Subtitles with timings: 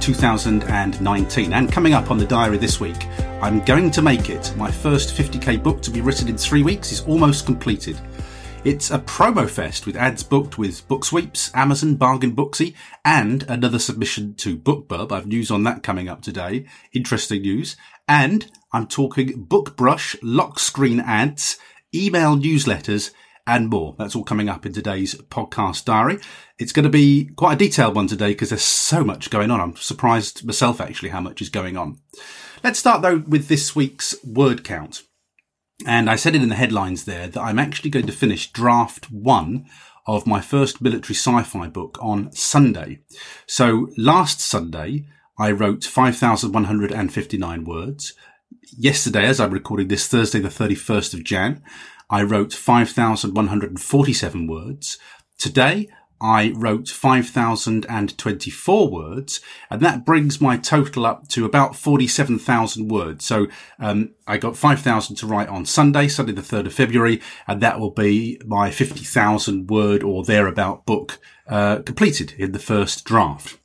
[0.00, 1.52] 2019.
[1.52, 3.06] And coming up on the diary this week,
[3.42, 4.54] I'm going to make it.
[4.56, 8.00] My first 50k book to be written in three weeks is almost completed.
[8.64, 12.74] It's a promo fest with ads booked with Book Sweeps, Amazon, Bargain Booksy,
[13.04, 15.12] and another submission to BookBub.
[15.12, 16.66] I've news on that coming up today.
[16.92, 17.76] Interesting news.
[18.08, 21.58] And I'm talking BookBrush, lock screen ads,
[21.94, 23.12] email newsletters,
[23.46, 23.94] and more.
[23.98, 26.18] That's all coming up in today's podcast diary.
[26.58, 29.60] It's going to be quite a detailed one today because there's so much going on.
[29.60, 31.98] I'm surprised myself actually how much is going on.
[32.64, 35.02] Let's start though with this week's word count.
[35.86, 39.10] And I said it in the headlines there that I'm actually going to finish draft
[39.10, 39.66] one
[40.06, 43.00] of my first military sci-fi book on Sunday.
[43.46, 45.06] So last Sunday,
[45.38, 48.14] I wrote 5,159 words.
[48.78, 51.62] Yesterday, as I'm recording this Thursday, the 31st of Jan,
[52.08, 54.98] I wrote 5,147 words.
[55.38, 55.88] Today,
[56.20, 63.24] I wrote 5,024 words, and that brings my total up to about 47,000 words.
[63.24, 67.60] So, um, I got 5,000 to write on Sunday, Sunday the 3rd of February, and
[67.60, 71.18] that will be my 50,000 word or thereabout book,
[71.48, 73.58] uh, completed in the first draft.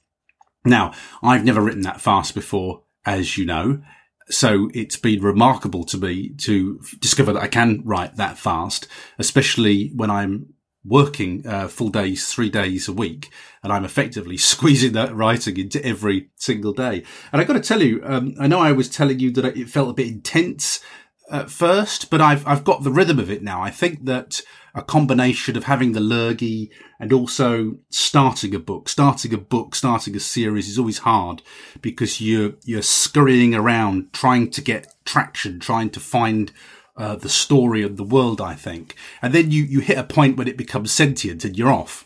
[0.66, 0.92] Now,
[1.24, 3.82] I've never written that fast before, as you know.
[4.30, 8.88] So it's been remarkable to me to discover that I can write that fast,
[9.20, 13.30] especially when I'm working uh, full days, three days a week,
[13.64, 17.04] and I'm effectively squeezing that writing into every single day.
[17.32, 19.70] And I got to tell you, um, I know I was telling you that it
[19.70, 20.82] felt a bit intense
[21.30, 23.62] at first, but I've I've got the rhythm of it now.
[23.62, 24.42] I think that
[24.74, 30.16] a combination of having the lurgy and also starting a book, starting a book, starting
[30.16, 31.42] a series is always hard
[31.82, 36.52] because you're, you're scurrying around trying to get traction, trying to find
[36.98, 38.96] uh, the story and the world, I think.
[39.22, 42.06] And then you, you hit a point when it becomes sentient and you're off.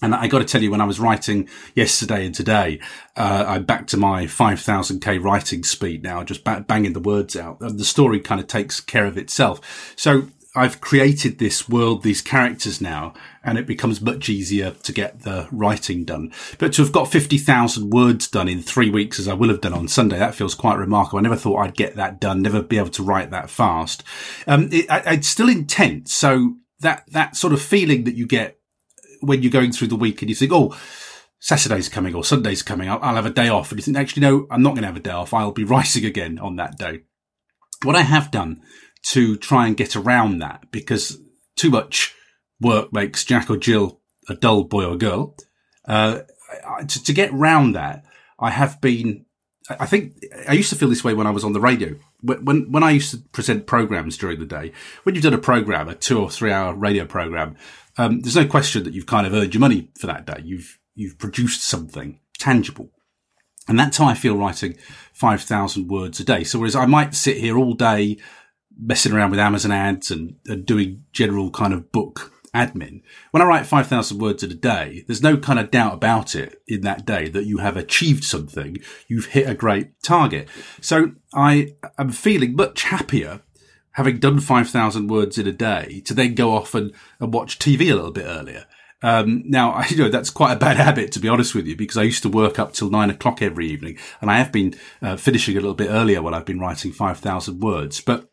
[0.00, 2.80] And I got to tell you, when I was writing yesterday and today,
[3.16, 7.60] uh, I'm back to my 5000k writing speed now, just banging the words out.
[7.60, 9.94] And the story kind of takes care of itself.
[9.96, 10.28] So
[10.58, 13.14] I've created this world, these characters now,
[13.44, 16.32] and it becomes much easier to get the writing done.
[16.58, 19.72] But to have got 50,000 words done in three weeks, as I will have done
[19.72, 21.20] on Sunday, that feels quite remarkable.
[21.20, 24.02] I never thought I'd get that done, never be able to write that fast.
[24.48, 26.12] Um, it, I, it's still intense.
[26.12, 28.58] So that, that sort of feeling that you get
[29.20, 30.76] when you're going through the week and you think, oh,
[31.38, 33.70] Saturday's coming or Sunday's coming, I'll, I'll have a day off.
[33.70, 35.32] And you think, actually, no, I'm not going to have a day off.
[35.32, 37.02] I'll be writing again on that day.
[37.84, 38.60] What I have done
[39.10, 41.18] to try and get around that because
[41.56, 42.14] too much
[42.60, 45.36] work makes Jack or Jill a dull boy or girl.
[45.86, 46.20] Uh,
[46.86, 48.04] to, to, get round that,
[48.38, 49.24] I have been,
[49.70, 51.94] I think I used to feel this way when I was on the radio.
[52.20, 54.72] When, when I used to present programs during the day,
[55.02, 57.56] when you've done a program, a two or three hour radio program,
[57.96, 60.40] um, there's no question that you've kind of earned your money for that day.
[60.44, 62.90] You've, you've produced something tangible.
[63.66, 64.76] And that's how I feel writing
[65.12, 66.44] 5,000 words a day.
[66.44, 68.18] So whereas I might sit here all day
[68.78, 73.02] messing around with Amazon ads and, and doing general kind of book admin.
[73.30, 76.62] When I write 5,000 words in a day, there's no kind of doubt about it
[76.66, 78.78] in that day that you have achieved something.
[79.06, 80.48] You've hit a great target.
[80.80, 83.42] So I am feeling much happier
[83.92, 87.90] having done 5,000 words in a day to then go off and, and watch TV
[87.90, 88.64] a little bit earlier.
[89.02, 91.76] Um, now, I, you know, that's quite a bad habit, to be honest with you,
[91.76, 94.74] because I used to work up till nine o'clock every evening and I have been
[95.02, 98.00] uh, finishing a little bit earlier when I've been writing 5,000 words.
[98.00, 98.28] But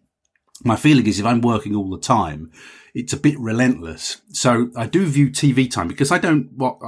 [0.63, 2.51] my feeling is if I'm working all the time,
[2.93, 4.21] it's a bit relentless.
[4.31, 6.79] So I do view TV time because I don't what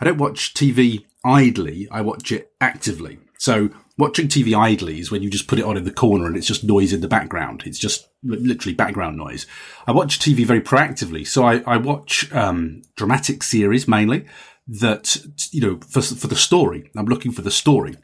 [0.00, 1.88] I don't watch TV idly.
[1.90, 3.18] I watch it actively.
[3.38, 6.36] So watching TV idly is when you just put it on in the corner and
[6.36, 7.64] it's just noise in the background.
[7.66, 9.46] It's just literally background noise.
[9.86, 11.26] I watch TV very proactively.
[11.26, 14.26] So I, I watch, um, dramatic series mainly
[14.68, 15.16] that,
[15.50, 16.90] you know, for, for the story.
[16.96, 17.96] I'm looking for the story.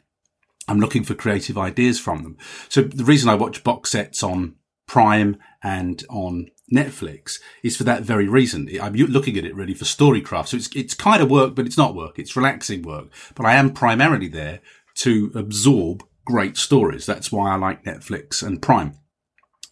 [0.67, 2.37] I'm looking for creative ideas from them.
[2.69, 4.55] So the reason I watch box sets on
[4.93, 8.69] Prime and on Netflix is for that very reason.
[8.79, 10.49] I'm looking at it really for storycraft.
[10.49, 12.19] So it's, it's kind of work, but it's not work.
[12.19, 13.07] It's relaxing work.
[13.33, 14.59] But I am primarily there
[14.97, 17.07] to absorb great stories.
[17.07, 18.93] That's why I like Netflix and Prime.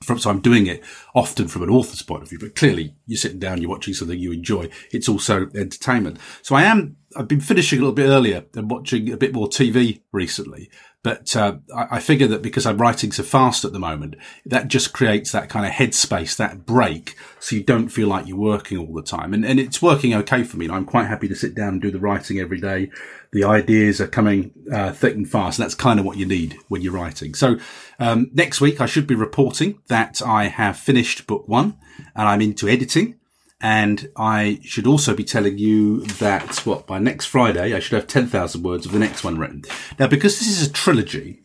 [0.04, 0.84] From, so I'm doing it
[1.14, 4.18] often from an author's point of view, but clearly you're sitting down, you're watching something
[4.18, 4.72] you enjoy.
[4.92, 6.18] It's also entertainment.
[6.42, 9.48] So I am, I've been finishing a little bit earlier and watching a bit more
[9.48, 10.72] TV recently
[11.04, 14.16] But uh, I, I, figure that because I'm writing so fast at the moment,
[14.46, 18.38] that just creates that kind of headspace, that break, so you don't feel like you're
[18.38, 19.34] working all the time.
[19.34, 20.70] And, and it's working okay for me.
[20.70, 22.92] I'm quite happy to sit down and do the writing every day.
[23.32, 25.58] The ideas are coming uh, thick and fast.
[25.58, 27.34] And that's kind of what you need when you're writing.
[27.34, 27.58] So
[27.98, 31.80] um, next week, I should be reporting that I have finished book one
[32.16, 33.16] and I'm into editing.
[33.62, 38.08] And I should also be telling you that what by next Friday I should have
[38.08, 39.64] 10,000 words of the next one written.
[40.00, 41.42] Now, because this is a trilogy,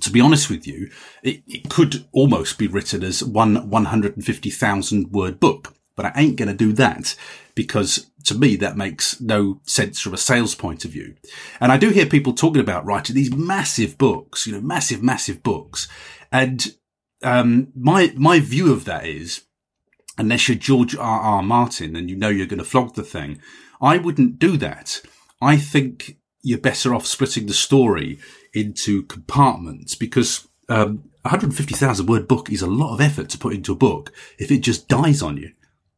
[0.00, 0.90] to be honest with you,
[1.22, 6.48] it, it could almost be written as one 150,000 word book, but I ain't going
[6.48, 7.14] to do that
[7.54, 11.14] because to me that makes no sense from a sales point of view.
[11.60, 15.42] And I do hear people talking about writing these massive books, you know, massive, massive
[15.42, 15.88] books.
[16.32, 16.74] And,
[17.22, 19.42] um, my, my view of that is
[20.18, 21.20] unless you're George R.
[21.20, 21.42] R.
[21.42, 23.40] Martin and you know you're going to flog the thing,
[23.80, 25.02] I wouldn't do that.
[25.40, 28.18] I think you're better off splitting the story
[28.52, 33.72] into compartments because um, 150,000 word book is a lot of effort to put into
[33.72, 35.50] a book if it just dies on you.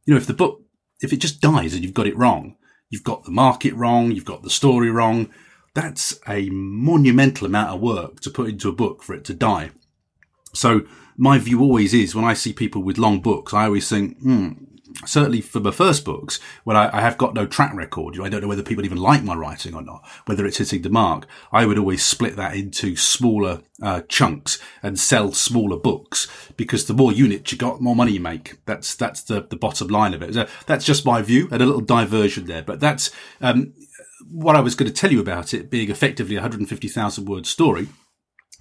[0.05, 0.61] You know, if the book,
[1.01, 2.55] if it just dies and you've got it wrong,
[2.89, 5.29] you've got the market wrong, you've got the story wrong,
[5.75, 9.71] that's a monumental amount of work to put into a book for it to die.
[10.53, 10.81] So
[11.17, 14.51] my view always is when I see people with long books, I always think, hmm,
[15.05, 18.25] certainly for my first books, when I, I, have got no track record, you know,
[18.25, 20.89] I don't know whether people even like my writing or not, whether it's hitting the
[20.89, 21.27] mark.
[21.51, 26.93] I would always split that into smaller uh, chunks and sell smaller books because the
[26.93, 28.63] more units you got, more money you make.
[28.65, 30.33] That's that's the the bottom line of it.
[30.33, 33.11] So that's just my view and a little diversion there, but that's
[33.41, 33.73] um,
[34.29, 37.87] what I was going to tell you about it being effectively a 150,000 word story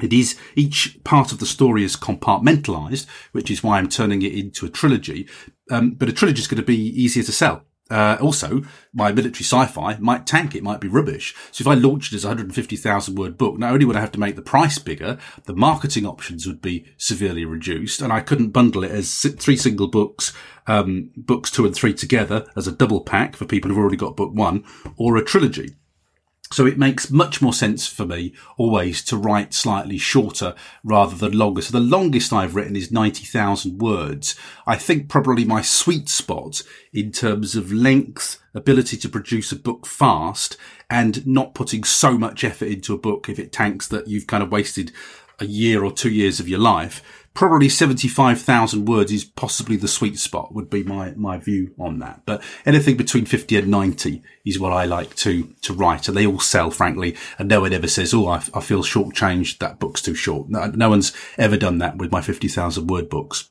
[0.02, 4.34] it is each part of the story is compartmentalized, which is why I'm turning it
[4.34, 5.28] into a trilogy.
[5.70, 7.64] Um, but a trilogy is going to be easier to sell.
[7.88, 8.62] Uh, also,
[8.92, 10.54] my military sci-fi might tank.
[10.54, 11.34] It might be rubbish.
[11.52, 14.12] So if I launched it as a 150,000 word book, not only would I have
[14.12, 18.50] to make the price bigger, the marketing options would be severely reduced, and I couldn't
[18.50, 20.32] bundle it as three single books,
[20.66, 24.16] um, books two and three together as a double pack for people who've already got
[24.16, 24.64] book one,
[24.96, 25.76] or a trilogy.
[26.52, 30.54] So it makes much more sense for me always to write slightly shorter
[30.84, 31.60] rather than longer.
[31.60, 34.36] So the longest I've written is 90,000 words.
[34.66, 36.62] I think probably my sweet spot
[36.92, 40.56] in terms of length, ability to produce a book fast
[40.88, 44.42] and not putting so much effort into a book if it tanks that you've kind
[44.42, 44.92] of wasted
[45.40, 50.18] a year or two years of your life probably 75,000 words is possibly the sweet
[50.18, 52.22] spot would be my, my view on that.
[52.26, 56.08] But anything between 50 and 90 is what I like to, to write.
[56.08, 57.16] And they all sell, frankly.
[57.38, 59.58] And no one ever says, Oh, I, I feel shortchanged.
[59.58, 60.48] That book's too short.
[60.48, 63.50] No, no one's ever done that with my 50,000 word books.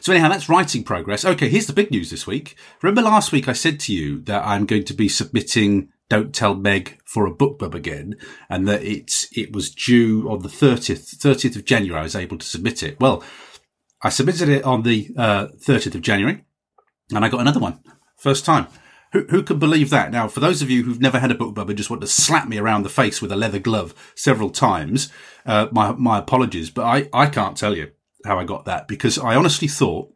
[0.00, 1.24] So anyhow, that's writing progress.
[1.24, 1.48] Okay.
[1.48, 2.56] Here's the big news this week.
[2.82, 6.54] Remember last week I said to you that I'm going to be submitting don't Tell
[6.54, 8.16] Meg for a BookBub again,
[8.48, 12.00] and that it's it was due on the thirtieth thirtieth of January.
[12.00, 12.98] I was able to submit it.
[13.00, 13.22] Well,
[14.02, 16.44] I submitted it on the uh, thirtieth of January,
[17.14, 17.80] and I got another one
[18.16, 18.68] first time.
[19.12, 20.10] Who, who can believe that?
[20.10, 22.46] Now, for those of you who've never had a BookBub and just want to slap
[22.46, 25.10] me around the face with a leather glove several times,
[25.46, 27.90] uh, my my apologies, but I I can't tell you
[28.24, 30.12] how I got that because I honestly thought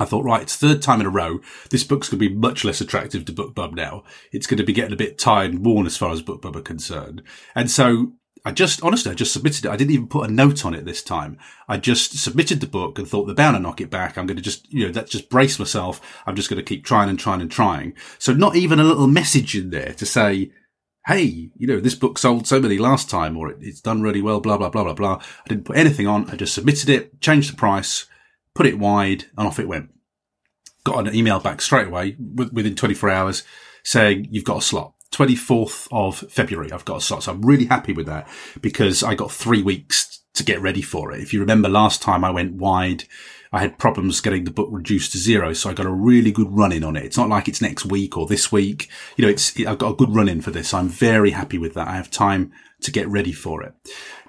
[0.00, 1.40] I thought, right, it's third time in a row.
[1.70, 4.02] This book's going to be much less attractive to BookBub now.
[4.32, 6.62] It's going to be getting a bit tired and worn as far as BookBub are
[6.62, 7.22] concerned.
[7.54, 8.14] And so
[8.44, 9.70] I just, honestly, I just submitted it.
[9.70, 11.38] I didn't even put a note on it this time.
[11.68, 14.16] I just submitted the book and thought they're bound to knock it back.
[14.16, 16.00] I'm going to just, you know, that just brace myself.
[16.26, 17.94] I'm just going to keep trying and trying and trying.
[18.18, 20.52] So not even a little message in there to say,
[21.06, 24.40] Hey, you know, this book sold so many last time or it's done really well,
[24.40, 25.14] blah, blah, blah, blah, blah.
[25.16, 26.30] I didn't put anything on.
[26.30, 28.06] I just submitted it, changed the price,
[28.54, 29.90] put it wide, and off it went.
[30.84, 33.42] Got an email back straight away within 24 hours
[33.84, 34.94] saying you've got a slot.
[35.12, 37.24] 24th of February, I've got a slot.
[37.24, 38.28] So I'm really happy with that
[38.60, 41.20] because I got three weeks to get ready for it.
[41.20, 43.04] If you remember last time I went wide,
[43.52, 45.52] I had problems getting the book reduced to zero.
[45.52, 47.04] So I got a really good run in on it.
[47.04, 48.88] It's not like it's next week or this week.
[49.16, 50.72] You know, it's, I've got a good run in for this.
[50.72, 51.88] I'm very happy with that.
[51.88, 52.52] I have time
[52.82, 53.74] to get ready for it.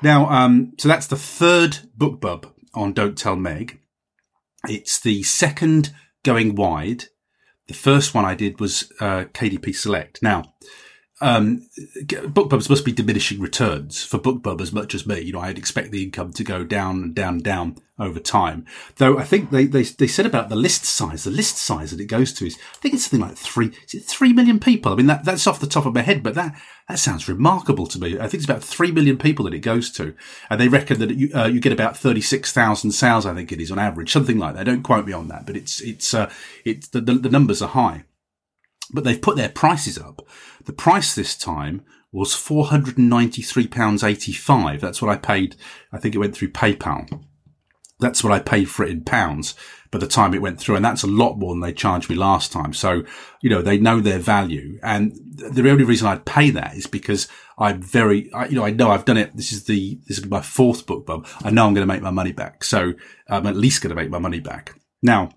[0.01, 3.80] Now, um, so that's the third book bub on Don't Tell Meg.
[4.67, 7.05] It's the second going wide.
[7.67, 10.21] The first one I did was uh, KDP Select.
[10.21, 10.53] Now,
[11.21, 15.19] um, BookBubs must be diminishing returns for BookBub as much as me.
[15.21, 18.65] You know, I'd expect the income to go down and down and down over time.
[18.95, 21.99] Though I think they, they, they said about the list size, the list size that
[21.99, 24.91] it goes to is, I think it's something like three, is it three million people?
[24.91, 26.59] I mean, that, that's off the top of my head, but that,
[26.89, 28.17] that sounds remarkable to me.
[28.17, 30.15] I think it's about three million people that it goes to.
[30.49, 33.71] And they reckon that you, uh, you get about 36,000 sales, I think it is
[33.71, 34.65] on average, something like that.
[34.65, 36.31] Don't quote me on that, but it's, it's, uh,
[36.65, 38.05] it's, the, the, the numbers are high
[38.93, 40.21] but they've put their prices up.
[40.65, 44.79] The price this time was £493.85.
[44.79, 45.55] That's what I paid.
[45.91, 47.23] I think it went through PayPal.
[47.99, 49.55] That's what I paid for it in pounds
[49.91, 50.75] by the time it went through.
[50.75, 52.73] And that's a lot more than they charged me last time.
[52.73, 53.03] So,
[53.41, 54.79] you know, they know their value.
[54.81, 58.71] And the only reason I'd pay that is because I'm very, I, you know, I
[58.71, 59.35] know I've done it.
[59.35, 61.27] This is the, this is my fourth BookBub.
[61.45, 62.63] I know I'm going to make my money back.
[62.63, 62.93] So
[63.29, 64.79] I'm at least going to make my money back.
[65.03, 65.29] Now,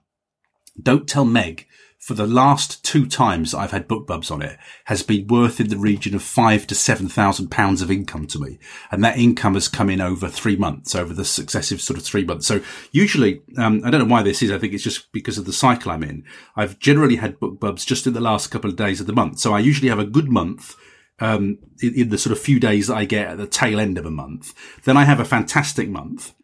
[0.81, 1.67] don't tell Meg
[2.05, 5.79] for the last two times I've had BookBubs on it has been worth in the
[5.79, 8.59] region of five to seven thousand pounds of income to me.
[8.91, 12.23] And that income has come in over three months, over the successive sort of three
[12.23, 12.47] months.
[12.47, 12.61] So
[12.93, 14.53] usually, um, I don't know why this is.
[14.53, 16.25] I think it's just because of the cycle I'm in.
[16.55, 19.39] I've generally had BookBubs just in the last couple of days of the month.
[19.39, 20.77] So I usually have a good month.
[21.21, 23.97] Um, in, in the sort of few days that I get at the tail end
[23.97, 26.35] of a month, then I have a fantastic month,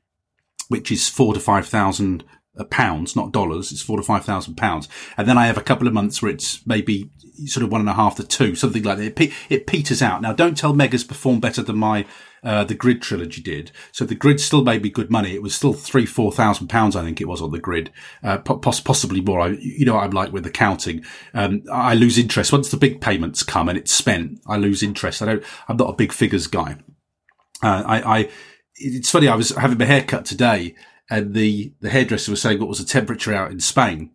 [0.68, 2.24] which is four to five thousand
[2.64, 3.72] pounds, not dollars.
[3.72, 6.32] It's four to five thousand pounds, and then I have a couple of months where
[6.32, 7.10] it's maybe
[7.46, 9.04] sort of one and a half to two, something like that.
[9.04, 10.22] It, pe- it peters out.
[10.22, 12.06] Now, don't tell Megas performed better than my
[12.42, 13.70] uh, the Grid trilogy did.
[13.92, 15.34] So the Grid still made me good money.
[15.34, 18.38] It was still three, four thousand pounds, I think it was on the Grid, uh,
[18.38, 19.40] poss- possibly more.
[19.40, 21.04] I, you know, I'm like with accounting.
[21.34, 24.40] Um, I lose interest once the big payments come and it's spent.
[24.46, 25.22] I lose interest.
[25.22, 25.44] I don't.
[25.68, 26.76] I'm not a big figures guy.
[27.62, 28.28] Uh, I, I,
[28.76, 29.28] it's funny.
[29.28, 30.74] I was having my hair cut today
[31.10, 34.10] and the, the hairdresser was saying what was the temperature out in Spain.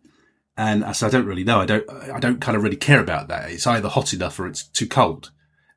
[0.56, 1.60] And I said, I don't really know.
[1.60, 3.50] I don't, I don't kind of really care about that.
[3.50, 5.30] It's either hot enough or it's too cold.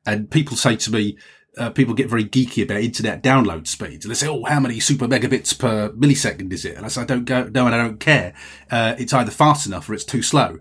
[0.06, 1.18] And people say to me,
[1.58, 4.06] uh, people get very geeky about internet download speeds.
[4.06, 6.76] And they say, Oh, how many super megabits per millisecond is it?
[6.76, 8.32] And I said, I don't go, no, and I don't care.
[8.70, 10.60] Uh, it's either fast enough or it's too slow.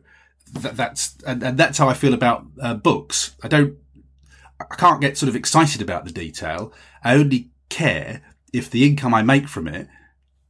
[0.52, 3.36] That, that's, and, and, that's how I feel about uh, books.
[3.42, 3.78] I don't,
[4.60, 6.74] I can't get sort of excited about the detail.
[7.04, 9.88] I only care if the income I make from it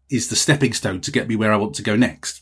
[0.09, 2.41] is the stepping stone to get me where I want to go next.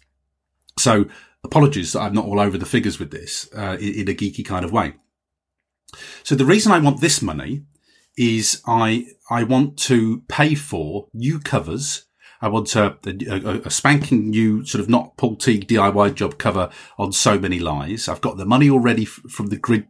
[0.80, 1.06] So
[1.44, 4.66] apologies that I'm not all over the figures with this uh, in, a geeky kind
[4.66, 4.96] of way.
[6.24, 7.64] So the reason I want this money
[8.18, 12.06] is I I want to pay for new covers.
[12.40, 16.70] I want a, a, a, spanking new sort of not Paul Teague DIY job cover
[17.00, 18.08] on so many lies.
[18.08, 19.88] I've got the money already f- from the grid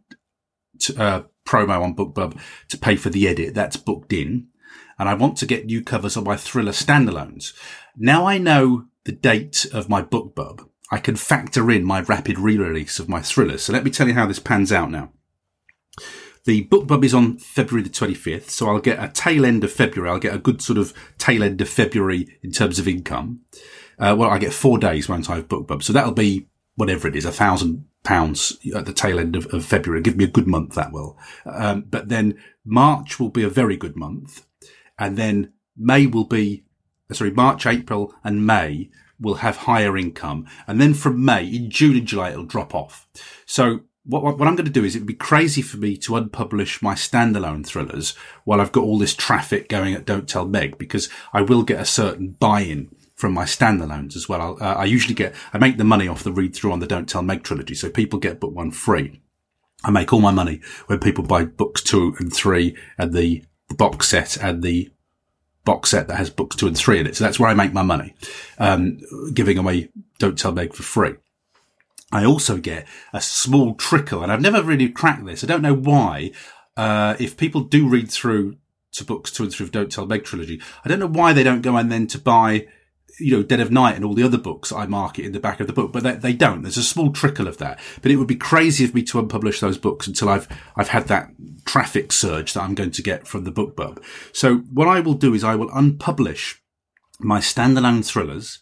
[0.96, 3.54] uh, promo on BookBub to pay for the edit.
[3.54, 4.48] That's booked in
[4.98, 7.52] and I want to get new covers on my thriller standalones.
[7.96, 10.68] Now I know the date of my BookBub.
[10.90, 13.62] I can factor in my rapid re-release of my thrillers.
[13.62, 15.12] So let me tell you how this pans out now.
[16.44, 20.10] The BookBub is on February the 25th, so I'll get a tail end of February.
[20.10, 23.40] I'll get a good sort of tail end of February in terms of income.
[23.98, 25.82] Uh, well, I get four days, won't I, of BookBub.
[25.82, 29.64] So that'll be whatever it is, a thousand pounds at the tail end of, of,
[29.64, 30.00] February.
[30.00, 31.18] Give me a good month that will.
[31.44, 34.46] Um, but then March will be a very good month
[34.98, 36.64] and then May will be,
[37.10, 38.90] uh, sorry, March, April and May
[39.20, 40.46] will have higher income.
[40.66, 43.08] And then from May, in June and July, it'll drop off.
[43.46, 46.12] So what, what, I'm going to do is it would be crazy for me to
[46.12, 50.78] unpublish my standalone thrillers while I've got all this traffic going at Don't Tell Meg
[50.78, 54.56] because I will get a certain buy-in from my standalones as well.
[54.60, 57.08] Uh, I usually get, I make the money off the read through on the Don't
[57.08, 57.74] Tell Meg trilogy.
[57.74, 59.20] So people get book one free.
[59.84, 63.74] I make all my money when people buy books two and three and the the
[63.74, 64.90] box set and the
[65.64, 67.16] box set that has books two and three in it.
[67.16, 68.14] So that's where I make my money,
[68.58, 68.98] um,
[69.34, 71.14] giving away Don't Tell Meg for free.
[72.10, 75.44] I also get a small trickle, and I've never really cracked this.
[75.44, 76.30] I don't know why.
[76.76, 78.56] Uh, if people do read through
[78.92, 81.42] to books two and three of Don't Tell Meg trilogy, I don't know why they
[81.42, 82.66] don't go and then to buy
[83.20, 85.60] you know, Dead of Night and all the other books I market in the back
[85.60, 86.62] of the book, but they, they, don't.
[86.62, 89.60] There's a small trickle of that, but it would be crazy of me to unpublish
[89.60, 91.30] those books until I've, I've had that
[91.64, 94.02] traffic surge that I'm going to get from the book BookBub.
[94.32, 96.56] So what I will do is I will unpublish
[97.20, 98.60] my standalone thrillers,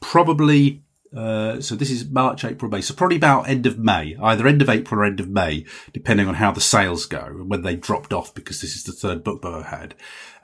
[0.00, 0.82] probably
[1.16, 2.80] uh, so this is March, April, May.
[2.80, 6.28] So probably about end of May, either end of April or end of May, depending
[6.28, 9.24] on how the sales go and when they dropped off because this is the third
[9.24, 9.94] book that I had.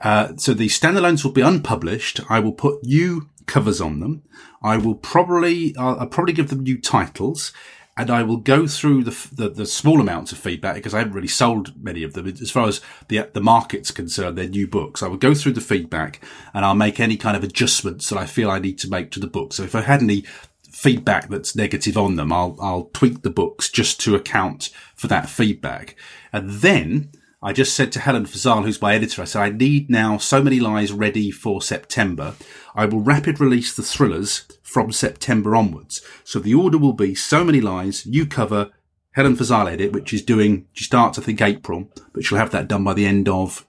[0.01, 2.21] Uh, so the standalones will be unpublished.
[2.29, 4.23] I will put new covers on them.
[4.63, 7.51] I will probably, I'll, I'll probably give them new titles
[7.95, 11.13] and I will go through the, the, the small amounts of feedback because I haven't
[11.13, 14.37] really sold many of them as far as the the market's concerned.
[14.37, 15.03] They're new books.
[15.03, 16.19] I will go through the feedback
[16.53, 19.19] and I'll make any kind of adjustments that I feel I need to make to
[19.19, 19.53] the book.
[19.53, 20.25] So if I had any
[20.71, 25.29] feedback that's negative on them, I'll, I'll tweak the books just to account for that
[25.29, 25.95] feedback.
[26.31, 27.11] And then
[27.45, 30.41] I just said to Helen Fazal, who's my editor, I said, I need now so
[30.41, 32.35] many lies ready for September.
[32.73, 36.01] I will rapid release the thrillers from September onwards.
[36.23, 38.71] So the order will be so many lies, new cover,
[39.11, 42.69] Helen Fazal edit, which is doing, she starts, I think, April, but she'll have that
[42.69, 43.67] done by the end of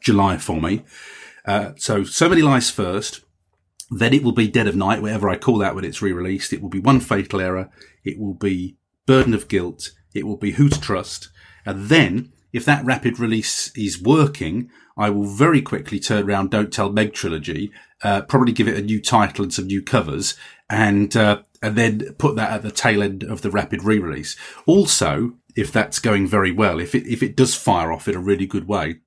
[0.00, 0.84] July for me.
[1.44, 3.22] Uh, so, so many lies first.
[3.90, 6.52] Then it will be Dead of Night, whatever I call that when it's re-released.
[6.52, 7.70] It will be One Fatal Error.
[8.04, 9.90] It will be Burden of Guilt.
[10.14, 11.28] It will be Who to Trust.
[11.66, 16.72] And then if that rapid release is working, I will very quickly turn around Don't
[16.72, 17.72] Tell Meg trilogy,
[18.04, 20.36] uh, probably give it a new title and some new covers,
[20.70, 24.36] and uh, and then put that at the tail end of the rapid re-release.
[24.66, 28.20] Also, if that's going very well, if it if it does fire off in a
[28.20, 29.00] really good way,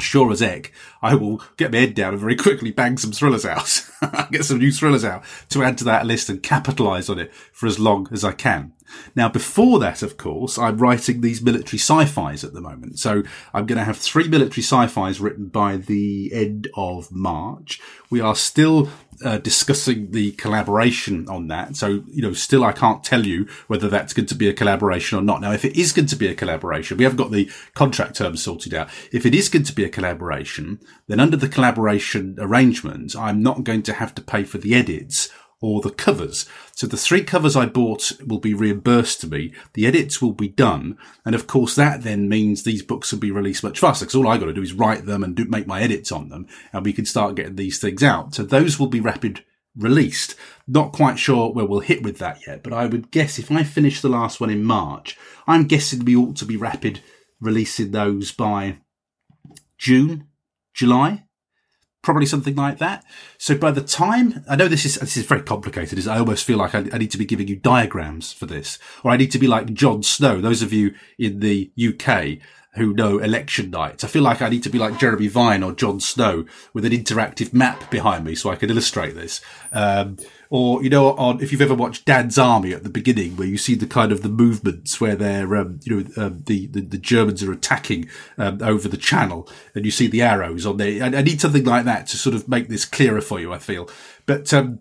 [0.00, 3.44] sure as heck, I will get my head down and very quickly bang some thrillers
[3.44, 3.86] out,
[4.32, 7.66] get some new thrillers out to add to that list and capitalize on it for
[7.66, 8.72] as long as I can.
[9.14, 12.98] Now, before that, of course, I'm writing these military sci-fis at the moment.
[12.98, 17.80] So I'm going to have three military sci-fis written by the end of March.
[18.10, 18.88] We are still
[19.24, 21.76] uh, discussing the collaboration on that.
[21.76, 25.18] So, you know, still I can't tell you whether that's going to be a collaboration
[25.18, 25.40] or not.
[25.40, 28.42] Now, if it is going to be a collaboration, we haven't got the contract terms
[28.42, 28.88] sorted out.
[29.12, 33.64] If it is going to be a collaboration, then under the collaboration arrangement, I'm not
[33.64, 36.46] going to have to pay for the edits or the covers.
[36.72, 39.52] So the three covers I bought will be reimbursed to me.
[39.74, 40.96] The edits will be done.
[41.24, 44.28] And of course, that then means these books will be released much faster because all
[44.28, 46.84] I got to do is write them and do, make my edits on them and
[46.84, 48.34] we can start getting these things out.
[48.34, 49.44] So those will be rapid
[49.76, 50.36] released.
[50.66, 53.64] Not quite sure where we'll hit with that yet, but I would guess if I
[53.64, 57.00] finish the last one in March, I'm guessing we ought to be rapid
[57.40, 58.78] releasing those by
[59.78, 60.28] June,
[60.74, 61.24] July
[62.08, 63.04] probably something like that.
[63.36, 66.46] So by the time I know this is this is very complicated, is I almost
[66.46, 69.30] feel like I, I, need to be giving you diagrams for this, or I need
[69.32, 70.40] to be like Jon Snow.
[70.40, 72.38] Those of you in the UK
[72.74, 75.72] who know election nights, I feel like I need to be like Jeremy Vine or
[75.72, 79.40] Jon Snow with an interactive map behind me so I can illustrate this.
[79.72, 80.16] Um,
[80.50, 83.58] or you know, on if you've ever watched Dad's Army at the beginning, where you
[83.58, 86.98] see the kind of the movements where they're, um, you know, um, the, the, the
[86.98, 88.08] Germans are attacking
[88.38, 91.02] um, over the Channel, and you see the arrows on there.
[91.02, 93.52] I, I, need something like that to sort of make this clearer for you.
[93.52, 93.90] I feel,
[94.26, 94.80] but um,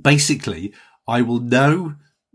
[0.00, 0.74] basically,
[1.08, 1.94] I will know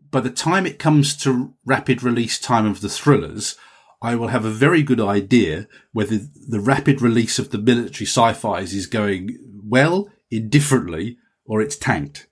[0.09, 3.57] by the time it comes to rapid release time of the thrillers.
[4.05, 8.71] I will have a very good idea whether the rapid release of the military sci-fis
[8.71, 12.27] is going well, indifferently, or it's tanked.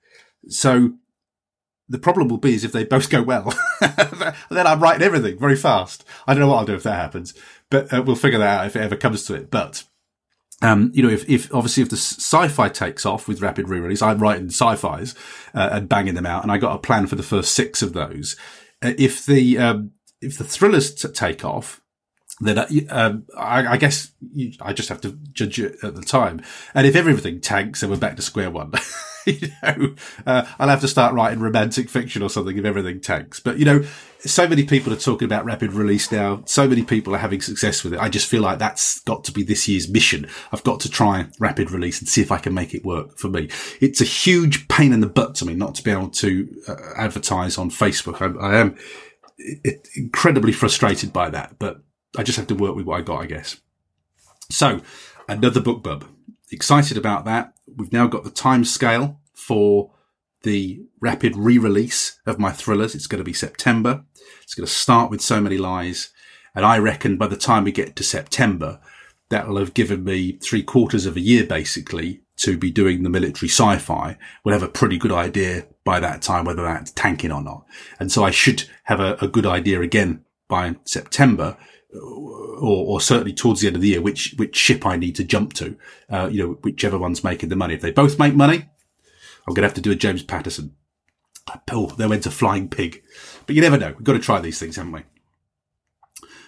[0.46, 0.92] So
[1.88, 5.56] the problem will be is if they both go well, then I'm writing everything very
[5.56, 6.04] fast.
[6.28, 7.34] I don't know what I'll do if that happens,
[7.70, 9.50] but uh, we'll figure that out if it ever comes to it.
[9.50, 9.82] But
[10.62, 14.20] um, you know, if, if obviously if the sci-fi takes off with rapid re-release, I'm
[14.20, 15.16] writing sci-fis
[15.52, 17.94] uh, and banging them out, and I got a plan for the first six of
[17.94, 18.36] those.
[18.80, 19.90] Uh, if the um,
[20.24, 21.80] if the thrillers t- take off,
[22.40, 26.02] then uh, um, I, I, guess you, I just have to judge it at the
[26.02, 26.42] time.
[26.74, 28.72] And if everything tanks, then we're back to square one.
[29.26, 29.94] you know,
[30.26, 33.38] uh, I'll have to start writing romantic fiction or something if everything tanks.
[33.38, 33.84] But you know,
[34.18, 36.42] so many people are talking about rapid release now.
[36.46, 38.00] So many people are having success with it.
[38.00, 40.26] I just feel like that's got to be this year's mission.
[40.52, 43.28] I've got to try rapid release and see if I can make it work for
[43.28, 43.48] me.
[43.80, 46.74] It's a huge pain in the butt to me not to be able to uh,
[46.96, 48.20] advertise on Facebook.
[48.20, 48.76] I, I am
[49.96, 51.82] incredibly frustrated by that, but
[52.16, 53.60] I just have to work with what I got, I guess.
[54.50, 54.80] So
[55.28, 56.06] another book bub.
[56.50, 57.54] Excited about that.
[57.76, 59.90] We've now got the time scale for
[60.42, 62.94] the rapid re-release of my thrillers.
[62.94, 64.04] It's going to be September.
[64.42, 66.10] It's going to start with So Many Lies.
[66.54, 68.78] And I reckon by the time we get to September,
[69.30, 73.48] that'll have given me three quarters of a year basically to be doing the military
[73.48, 74.16] sci-fi.
[74.44, 77.64] We'll have a pretty good idea by that time whether that's tanking or not.
[78.00, 81.56] And so I should have a, a good idea again by September
[81.94, 85.24] or, or, certainly towards the end of the year, which which ship I need to
[85.24, 85.76] jump to.
[86.10, 87.74] Uh, you know, whichever one's making the money.
[87.74, 88.56] If they both make money,
[89.46, 90.74] I'm going to have to do a James Patterson.
[91.70, 93.02] Oh, they went to Flying Pig,
[93.46, 93.92] but you never know.
[93.92, 95.02] We've got to try these things, haven't we?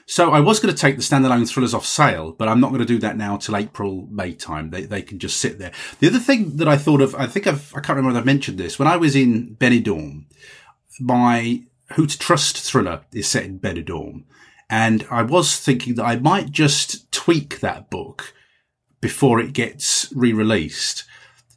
[0.08, 2.80] So I was going to take the standalone thrillers off sale, but I'm not going
[2.80, 4.70] to do that now till April, May time.
[4.70, 5.72] They, they can just sit there.
[5.98, 8.26] The other thing that I thought of, I think I've, I can't remember if I've
[8.26, 8.78] mentioned this.
[8.78, 10.26] When I was in Benidorm,
[11.00, 11.64] my
[11.94, 14.24] Who to Trust thriller is set in Benidorm.
[14.70, 18.32] And I was thinking that I might just tweak that book
[19.00, 21.04] before it gets re-released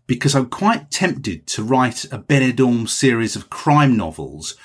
[0.08, 4.56] because I'm quite tempted to write a Benidorm series of crime novels,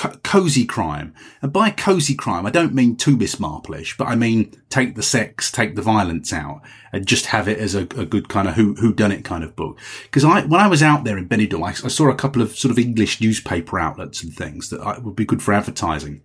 [0.00, 1.14] co- cozy crime.
[1.42, 5.02] And by cozy crime, I don't mean too Miss Marple-ish, but I mean take the
[5.02, 8.54] sex, take the violence out and just have it as a, a good kind of
[8.54, 9.78] who, who done it kind of book.
[10.04, 12.56] Because I, when I was out there in Benidorm, I, I, saw a couple of
[12.56, 16.22] sort of English newspaper outlets and things that I, would be good for advertising.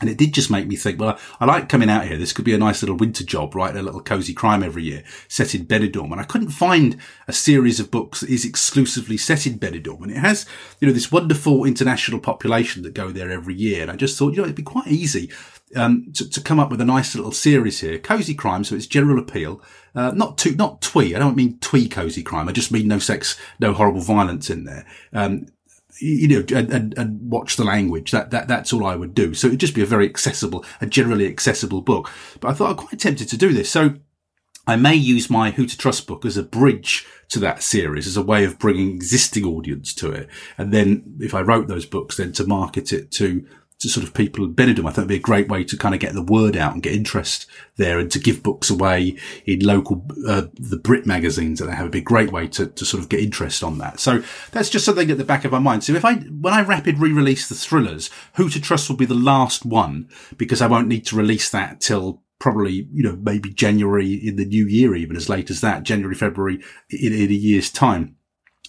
[0.00, 2.16] And it did just make me think, well, I, I, like coming out here.
[2.16, 3.76] This could be a nice little winter job, right?
[3.76, 6.10] A little cozy crime every year set in Benidorm.
[6.12, 6.96] And I couldn't find
[7.28, 10.02] a series of books that is exclusively set in Benidorm.
[10.02, 10.46] And it has,
[10.80, 13.82] you know, this wonderful international population that go there every year.
[13.82, 15.30] And I just thought, you know, it'd be quite easy,
[15.76, 17.98] um, to, to come up with a nice little series here.
[17.98, 18.64] Cozy crime.
[18.64, 19.62] So it's general appeal.
[19.94, 21.14] Uh, not too, not twee.
[21.14, 22.48] I don't mean twee cozy crime.
[22.48, 24.86] I just mean no sex, no horrible violence in there.
[25.12, 25.46] Um,
[26.00, 28.10] you know, and, and, and, watch the language.
[28.10, 29.34] That, that, that's all I would do.
[29.34, 32.10] So it'd just be a very accessible, a generally accessible book.
[32.40, 33.70] But I thought I'm quite tempted to do this.
[33.70, 33.94] So
[34.66, 38.16] I may use my Who to Trust book as a bridge to that series, as
[38.16, 40.28] a way of bringing existing audience to it.
[40.58, 43.46] And then if I wrote those books, then to market it to
[43.80, 44.86] to sort of people in Benidorm.
[44.86, 46.82] I thought it'd be a great way to kind of get the word out and
[46.82, 49.16] get interest there and to give books away
[49.46, 51.80] in local, uh, the Brit magazines that they have.
[51.80, 53.98] It'd be a great way to, to sort of get interest on that.
[53.98, 55.82] So that's just something at the back of my mind.
[55.82, 59.14] So if I, when I rapid re-release the thrillers, Who to Trust will be the
[59.14, 64.12] last one because I won't need to release that till probably, you know, maybe January
[64.14, 67.70] in the new year, even as late as that, January, February in, in a year's
[67.70, 68.16] time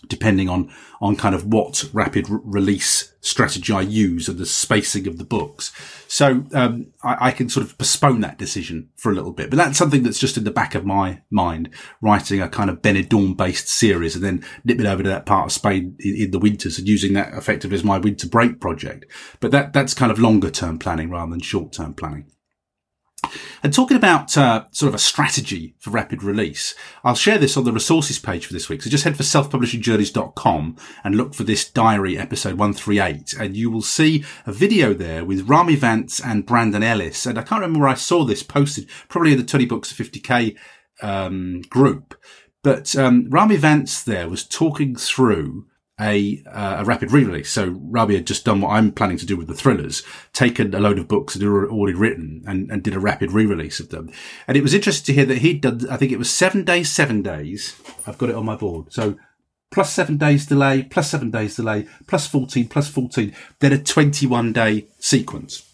[0.07, 5.17] depending on on kind of what rapid release strategy I use and the spacing of
[5.17, 5.71] the books.
[6.07, 9.57] So um, I, I, can sort of postpone that decision for a little bit, but
[9.57, 11.69] that's something that's just in the back of my mind.
[12.01, 15.51] Writing a kind of Benidorm based series and then nipping over to that part of
[15.51, 19.05] Spain in, in, the winters and using that effectively as my winter break project.
[19.39, 22.25] But that that's kind of longer term planning rather than short term planning.
[23.63, 27.63] And talking about uh, sort of a strategy for rapid release, I'll share this on
[27.63, 28.81] the resources page for this week.
[28.81, 33.83] So just head for selfpublishingjourneys.com and look for this diary episode 138 and you will
[33.83, 37.25] see a video there with Ramy Vance and Brandon Ellis.
[37.25, 39.97] And I can't remember where I saw this posted, probably in the 20 books of
[39.97, 40.57] 50k
[41.01, 42.15] um, group.
[42.63, 45.65] But um, Ramy Vance there was talking through
[46.01, 47.51] a, uh, a rapid re-release.
[47.51, 50.01] So Ramy had just done what I'm planning to do with the thrillers,
[50.33, 53.79] taken a load of books that are already written and, and did a rapid re-release
[53.79, 54.11] of them.
[54.47, 56.91] And it was interesting to hear that he'd done, I think it was seven days,
[56.91, 57.79] seven days.
[58.07, 58.91] I've got it on my board.
[58.91, 59.17] So
[59.71, 64.53] plus seven days delay, plus seven days delay, plus 14, plus 14, then a 21
[64.53, 65.67] day sequence.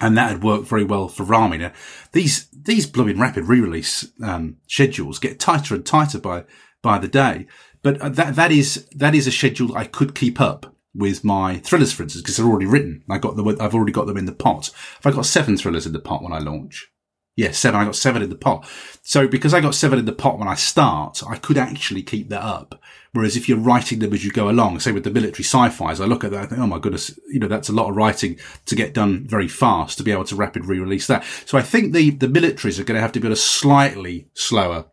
[0.00, 1.58] And that had worked very well for Ramy.
[1.58, 1.72] Now,
[2.12, 6.44] these, these blooming rapid re-release, um, schedules get tighter and tighter by,
[6.80, 7.48] by the day.
[7.82, 11.58] But uh, that, that is, that is a schedule I could keep up with my
[11.58, 13.04] thrillers, for instance, because they're already written.
[13.08, 14.70] I got them, I've already got them in the pot.
[14.98, 16.90] If I got seven thrillers in the pot when I launch,
[17.38, 17.80] yeah, seven.
[17.80, 18.68] I got seven in the pot.
[19.02, 22.30] So because I got seven in the pot when I start, I could actually keep
[22.30, 22.82] that up.
[23.12, 26.06] Whereas if you're writing them as you go along, say with the military sci-fis, I
[26.06, 28.40] look at that, I think, oh my goodness, you know, that's a lot of writing
[28.66, 31.24] to get done very fast to be able to rapid re-release that.
[31.46, 34.86] So I think the, the militaries are going to have to be a slightly slower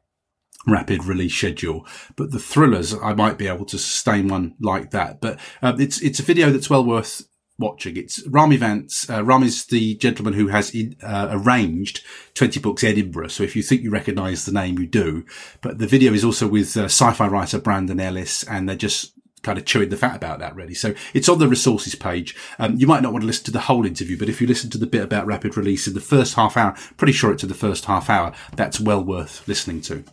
[0.68, 1.86] rapid release schedule.
[2.16, 5.22] But the thrillers, I might be able to sustain one like that.
[5.22, 7.98] But um, it's it's a video that's well worth watching.
[7.98, 9.10] It's Ramy Vance.
[9.10, 12.02] Uh, Ramy's the gentleman who has in, uh, arranged
[12.34, 13.30] 20 Books Edinburgh.
[13.30, 15.26] So if you think you recognise the name, you do.
[15.62, 19.14] But the video is also with uh, sci-fi writer Brandon Ellis, and they're just
[19.46, 20.74] kind of chewing the fat about that really.
[20.74, 22.36] So it's on the resources page.
[22.58, 24.72] Um, you might not want to listen to the whole interview, but if you listen
[24.72, 27.50] to the bit about rapid release in the first half hour, pretty sure it's in
[27.50, 30.04] the first half hour, that's well worth listening to.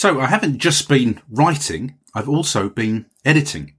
[0.00, 3.74] So I haven't just been writing, I've also been editing.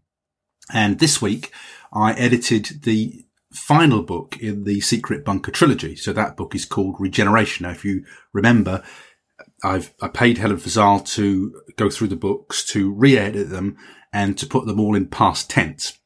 [0.71, 1.51] And this week
[1.91, 5.95] I edited the final book in the Secret Bunker trilogy.
[5.95, 7.63] So that book is called Regeneration.
[7.63, 8.84] Now, if you remember,
[9.63, 13.77] I've I paid Helen Fazal to go through the books, to re-edit them,
[14.13, 15.97] and to put them all in past tense.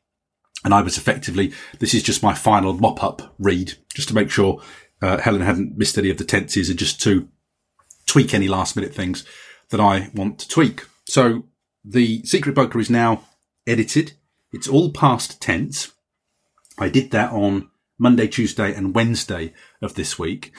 [0.63, 4.31] And I was effectively, this is just my final mop up read, just to make
[4.31, 4.61] sure
[5.01, 7.27] uh, Helen hadn't missed any of the tenses and just to
[8.05, 9.25] tweak any last minute things
[9.69, 10.85] that I want to tweak.
[11.07, 11.45] So
[11.83, 13.23] the secret bunker is now
[13.67, 14.13] edited.
[14.51, 15.91] It's all past tense.
[16.77, 20.53] I did that on Monday, Tuesday and Wednesday of this week.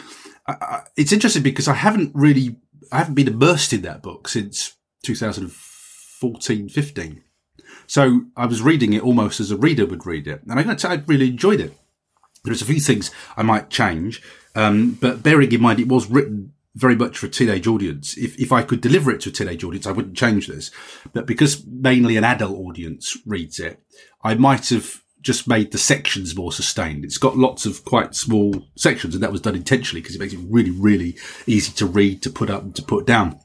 [0.47, 2.57] Uh, it's interesting because I haven't really,
[2.92, 7.23] I haven't been immersed in that book since 2014, 15.
[7.87, 10.42] So I was reading it almost as a reader would read it.
[10.42, 11.77] And I'm going to I really enjoyed it.
[12.45, 14.23] There's a few things I might change.
[14.55, 18.17] Um, but bearing in mind, it was written very much for a teenage audience.
[18.19, 20.71] If, if I could deliver it to a teenage audience, I wouldn't change this.
[21.15, 23.83] But because mainly an adult audience reads it,
[24.23, 27.05] I might have just made the sections more sustained.
[27.05, 30.35] It's got lots of quite small sections and that was done intentionally because it makes
[30.35, 33.41] it really, really easy to read, to put up and to put down.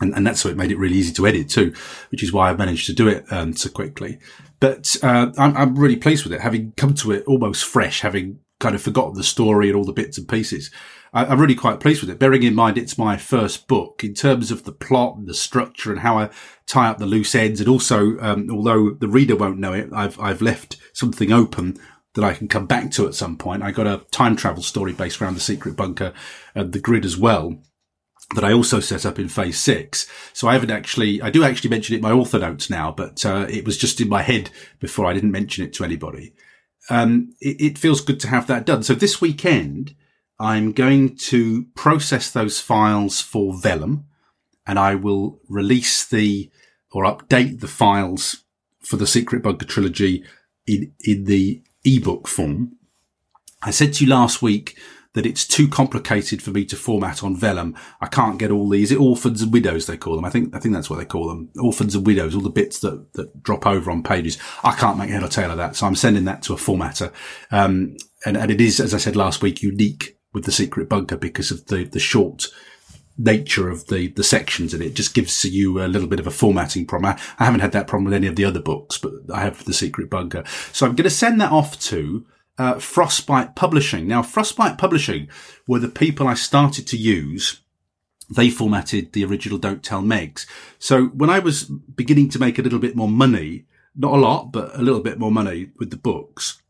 [0.00, 1.74] And, and that's what made it really easy to edit too,
[2.10, 4.18] which is why I managed to do it um, so quickly.
[4.60, 8.40] But uh, I'm, I'm really pleased with it, having come to it almost fresh, having
[8.60, 10.70] kind of forgotten the story and all the bits and pieces.
[11.12, 14.14] I, am really quite pleased with it, bearing in mind it's my first book in
[14.14, 16.30] terms of the plot and the structure and how I
[16.66, 17.60] tie up the loose ends.
[17.60, 21.78] And also, um, although the reader won't know it, I've, I've left something open
[22.14, 23.62] that I can come back to at some point.
[23.62, 26.12] I got a time travel story based around the secret bunker
[26.54, 27.62] and the grid as well
[28.34, 30.06] that I also set up in phase six.
[30.32, 33.24] So I haven't actually, I do actually mention it in my author notes now, but
[33.24, 36.34] uh, it was just in my head before I didn't mention it to anybody.
[36.90, 38.82] Um, it, it, feels good to have that done.
[38.82, 39.94] So this weekend,
[40.40, 44.04] I'm going to process those files for Vellum
[44.66, 46.50] and I will release the
[46.92, 48.44] or update the files
[48.80, 50.24] for the Secret Bunker trilogy
[50.66, 52.76] in, in the ebook form.
[53.62, 54.78] I said to you last week
[55.14, 57.74] that it's too complicated for me to format on vellum.
[58.00, 60.24] I can't get all these orphans and widows they call them.
[60.24, 61.50] I think I think that's what they call them.
[61.60, 64.38] Orphans and widows, all the bits that, that drop over on pages.
[64.62, 67.12] I can't make head or tail of that, so I'm sending that to a formatter.
[67.50, 71.16] Um, and, and it is, as I said last week, unique with the secret bunker
[71.16, 72.46] because of the the short
[73.18, 76.30] nature of the the sections and it just gives you a little bit of a
[76.30, 77.12] formatting problem.
[77.12, 79.64] I, I haven't had that problem with any of the other books, but I have
[79.64, 80.44] the secret bunker.
[80.72, 82.24] So I'm going to send that off to
[82.56, 84.06] uh, Frostbite Publishing.
[84.06, 85.28] Now, Frostbite Publishing
[85.66, 87.60] were the people I started to use.
[88.30, 90.46] They formatted the original Don't Tell Megs.
[90.78, 93.64] So when I was beginning to make a little bit more money,
[93.96, 96.62] not a lot, but a little bit more money with the books,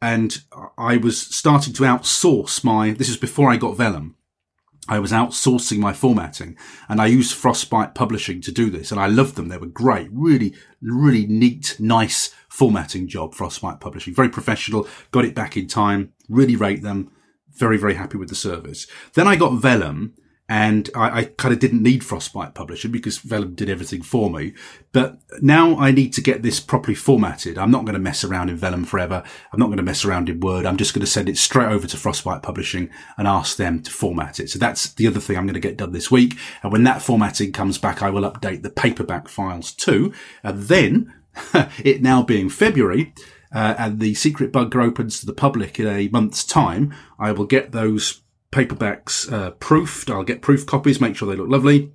[0.00, 0.42] and
[0.76, 4.14] I was starting to outsource my, this is before I got Vellum.
[4.88, 6.56] I was outsourcing my formatting
[6.88, 9.48] and I used Frostbite Publishing to do this and I loved them.
[9.48, 14.14] They were great, really, really neat, nice formatting job, Frostbite Publishing.
[14.14, 17.10] Very professional, got it back in time, really rate them.
[17.54, 18.86] Very, very happy with the service.
[19.14, 20.14] Then I got Vellum
[20.48, 24.54] and I, I kind of didn't need Frostbite Publishing because Vellum did everything for me.
[24.92, 27.58] But now I need to get this properly formatted.
[27.58, 29.24] I'm not going to mess around in Vellum forever.
[29.52, 30.64] I'm not going to mess around in Word.
[30.64, 33.90] I'm just going to send it straight over to Frostbite Publishing and ask them to
[33.90, 34.48] format it.
[34.48, 36.36] So that's the other thing I'm going to get done this week.
[36.62, 40.12] And when that formatting comes back, I will update the paperback files too.
[40.44, 41.12] And then
[41.82, 43.12] it now being February,
[43.54, 47.46] uh, and the secret bunker opens to the public in a month's time, I will
[47.46, 48.22] get those
[48.56, 50.08] paperbacks uh, proofed.
[50.08, 51.92] I'll get proof copies, make sure they look lovely.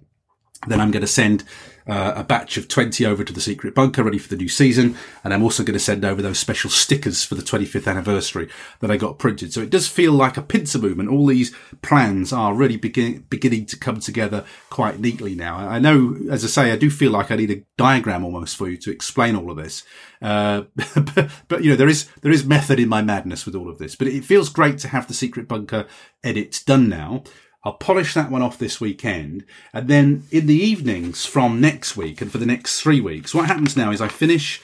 [0.68, 1.44] Then I'm going to send
[1.88, 4.96] uh, a batch of 20 over to the secret bunker ready for the new season.
[5.24, 8.48] And I'm also going to send over those special stickers for the 25th anniversary
[8.80, 9.54] that I got printed.
[9.54, 11.10] So it does feel like a pincer movement.
[11.10, 15.58] All these plans are really begin- beginning to come together quite neatly now.
[15.58, 18.70] I know, as I say, I do feel like I need a diagram almost for
[18.70, 19.84] you to explain all of this.
[20.22, 20.64] Uh,
[20.96, 23.80] but, but, you know, there is, there is method in my madness with all of
[23.80, 25.88] this, but it feels great to have the secret bunker
[26.24, 27.24] edits done now.
[27.64, 29.46] I'll polish that one off this weekend.
[29.74, 33.46] And then in the evenings from next week and for the next three weeks, what
[33.46, 34.62] happens now is I finish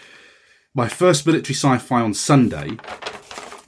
[0.74, 2.78] my first military sci-fi on Sunday.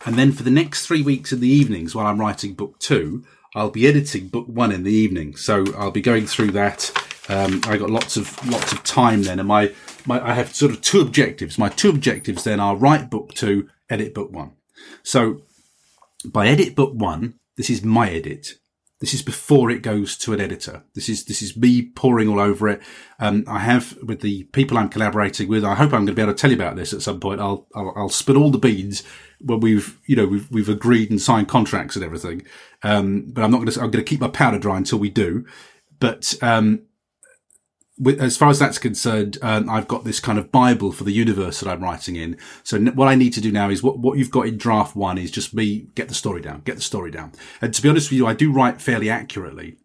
[0.05, 3.23] And then for the next three weeks in the evenings while I'm writing book two,
[3.55, 5.35] I'll be editing book one in the evening.
[5.35, 6.91] So I'll be going through that.
[7.29, 9.39] Um, I got lots of, lots of time then.
[9.39, 9.73] And my,
[10.07, 11.59] my, I have sort of two objectives.
[11.59, 14.53] My two objectives then are write book two, edit book one.
[15.03, 15.43] So
[16.25, 18.55] by edit book one, this is my edit.
[18.99, 20.83] This is before it goes to an editor.
[20.93, 22.81] This is this is me pouring all over it.
[23.17, 25.63] Um, I have with the people I'm collaborating with.
[25.63, 27.39] I hope I'm going to be able to tell you about this at some point.
[27.39, 29.03] I'll I'll, I'll spill all the beans
[29.39, 32.41] when we've you know we've we've agreed and signed contracts and everything.
[32.83, 33.79] Um, but I'm not going to.
[33.79, 35.45] I'm going to keep my powder dry until we do.
[35.99, 36.81] But um,
[37.99, 41.11] with, as far as that's concerned, um, I've got this kind of Bible for the
[41.11, 42.37] universe that I'm writing in.
[42.63, 45.17] So what I need to do now is what, what you've got in draft one
[45.17, 47.33] is just me get the story down, get the story down.
[47.61, 49.77] And to be honest with you, I do write fairly accurately.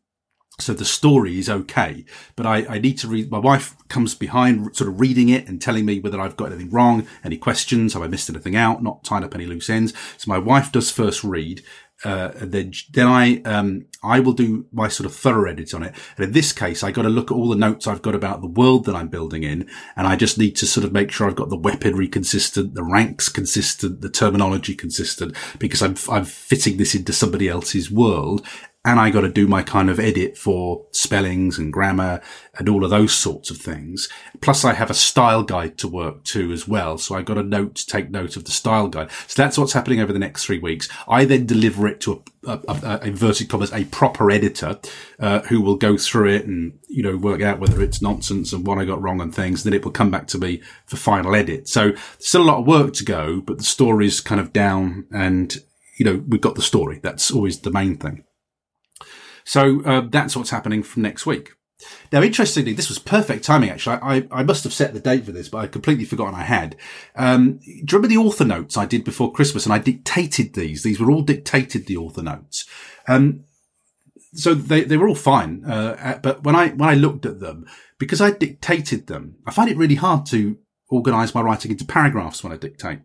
[0.61, 2.05] So the story is okay,
[2.37, 5.61] but I, I need to read, my wife comes behind sort of reading it and
[5.61, 9.03] telling me whether I've got anything wrong, any questions, have I missed anything out, not
[9.03, 9.92] tying up any loose ends.
[10.16, 11.64] So my wife does first read
[12.04, 15.94] uh, then then I um, I will do my sort of thorough edits on it.
[16.16, 18.42] And in this case, I got to look at all the notes I've got about
[18.42, 21.26] the world that I'm building in, and I just need to sort of make sure
[21.26, 26.76] I've got the weaponry consistent, the ranks consistent, the terminology consistent, because I'm I'm fitting
[26.76, 28.46] this into somebody else's world,
[28.85, 32.20] and I got to do my kind of edit for spellings and grammar
[32.59, 34.11] and all of those sorts of things.
[34.42, 36.99] Plus I have a style guide to work to as well.
[36.99, 39.11] So I got a note to take note of the style guide.
[39.27, 40.88] So that's what's happening over the next three weeks.
[41.09, 44.79] I then deliver it to a, a, a, a inverted commas, a proper editor,
[45.18, 48.66] uh, who will go through it and, you know, work out whether it's nonsense and
[48.66, 49.64] what I got wrong and things.
[49.64, 51.68] And Then it will come back to me for final edit.
[51.68, 55.57] So still a lot of work to go, but the story's kind of down and,
[55.97, 57.01] you know, we've got the story.
[57.03, 58.25] That's always the main thing.
[59.44, 61.52] So uh, that's what's happening from next week.
[62.12, 63.70] Now, interestingly, this was perfect timing.
[63.70, 66.44] Actually, I, I must have set the date for this, but I completely forgotten I
[66.44, 66.76] had.
[67.16, 69.66] Um, do you remember the author notes I did before Christmas?
[69.66, 70.83] And I dictated these.
[70.83, 72.64] These were all dictated the author notes.
[73.07, 73.44] Um,
[74.33, 75.64] so they, they were all fine.
[75.64, 77.66] Uh, but when I when I looked at them,
[77.98, 82.42] because I dictated them, I find it really hard to organise my writing into paragraphs
[82.42, 83.00] when I dictate.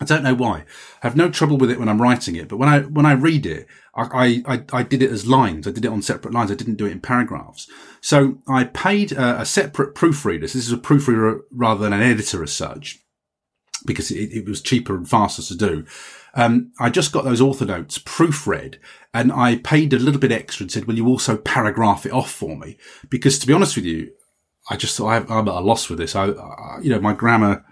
[0.00, 0.64] I don't know why.
[1.02, 3.12] I have no trouble with it when I'm writing it, but when I when I
[3.12, 5.66] read it, I I, I did it as lines.
[5.66, 6.50] I did it on separate lines.
[6.50, 7.68] I didn't do it in paragraphs.
[8.00, 10.48] So I paid a, a separate proofreader.
[10.48, 12.98] So this is a proofreader rather than an editor as such,
[13.86, 15.86] because it, it was cheaper and faster to do.
[16.34, 18.76] Um, I just got those author notes proofread
[19.12, 22.30] and I paid a little bit extra and said, will you also paragraph it off
[22.30, 22.78] for me?
[23.10, 24.12] Because to be honest with you,
[24.70, 26.16] I just thought I'm at a loss with this.
[26.16, 27.64] I, I you know, my grammar,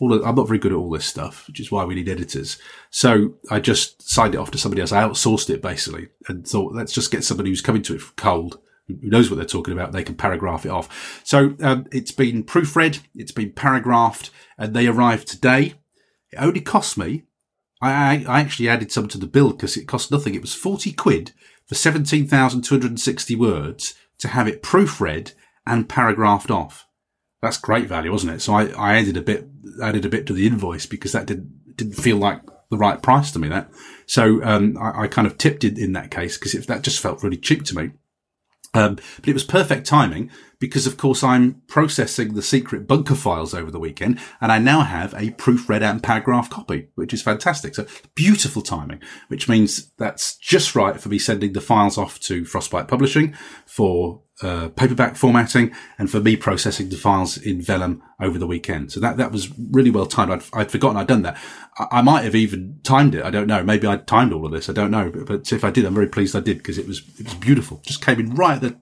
[0.00, 2.08] all of, I'm not very good at all this stuff, which is why we need
[2.08, 2.58] editors.
[2.90, 4.92] So I just signed it off to somebody else.
[4.92, 8.58] I outsourced it basically and thought, let's just get somebody who's coming to it cold,
[8.86, 9.92] who knows what they're talking about.
[9.92, 11.20] They can paragraph it off.
[11.24, 15.74] So um, it's been proofread, it's been paragraphed, and they arrived today.
[16.30, 17.24] It only cost me.
[17.80, 20.34] I, I actually added some to the bill because it cost nothing.
[20.34, 21.32] It was 40 quid
[21.66, 25.32] for 17,260 words to have it proofread
[25.66, 26.86] and paragraphed off.
[27.40, 28.40] That's great value, wasn't it?
[28.40, 29.48] So I, I added a bit,
[29.82, 33.32] added a bit to the invoice because that didn't, didn't feel like the right price
[33.32, 33.48] to me.
[33.48, 33.70] That
[34.06, 37.22] so um, I, I, kind of tipped it in that case because that just felt
[37.22, 37.90] really cheap to me.
[38.74, 43.54] Um, but it was perfect timing because, of course, I'm processing the secret bunker files
[43.54, 47.74] over the weekend, and I now have a proofread and paragraph copy, which is fantastic.
[47.74, 52.44] So beautiful timing, which means that's just right for me sending the files off to
[52.44, 53.34] Frostbite Publishing
[53.66, 58.92] for uh, paperback formatting and for me processing the files in Vellum over the weekend.
[58.92, 60.30] So that, that was really well timed.
[60.30, 61.36] I'd, I'd forgotten I'd done that.
[61.78, 63.24] I, I, might have even timed it.
[63.24, 63.62] I don't know.
[63.62, 64.68] Maybe I timed all of this.
[64.68, 65.10] I don't know.
[65.10, 67.34] But, but if I did, I'm very pleased I did because it was, it was
[67.34, 67.82] beautiful.
[67.84, 68.78] Just came in right at the,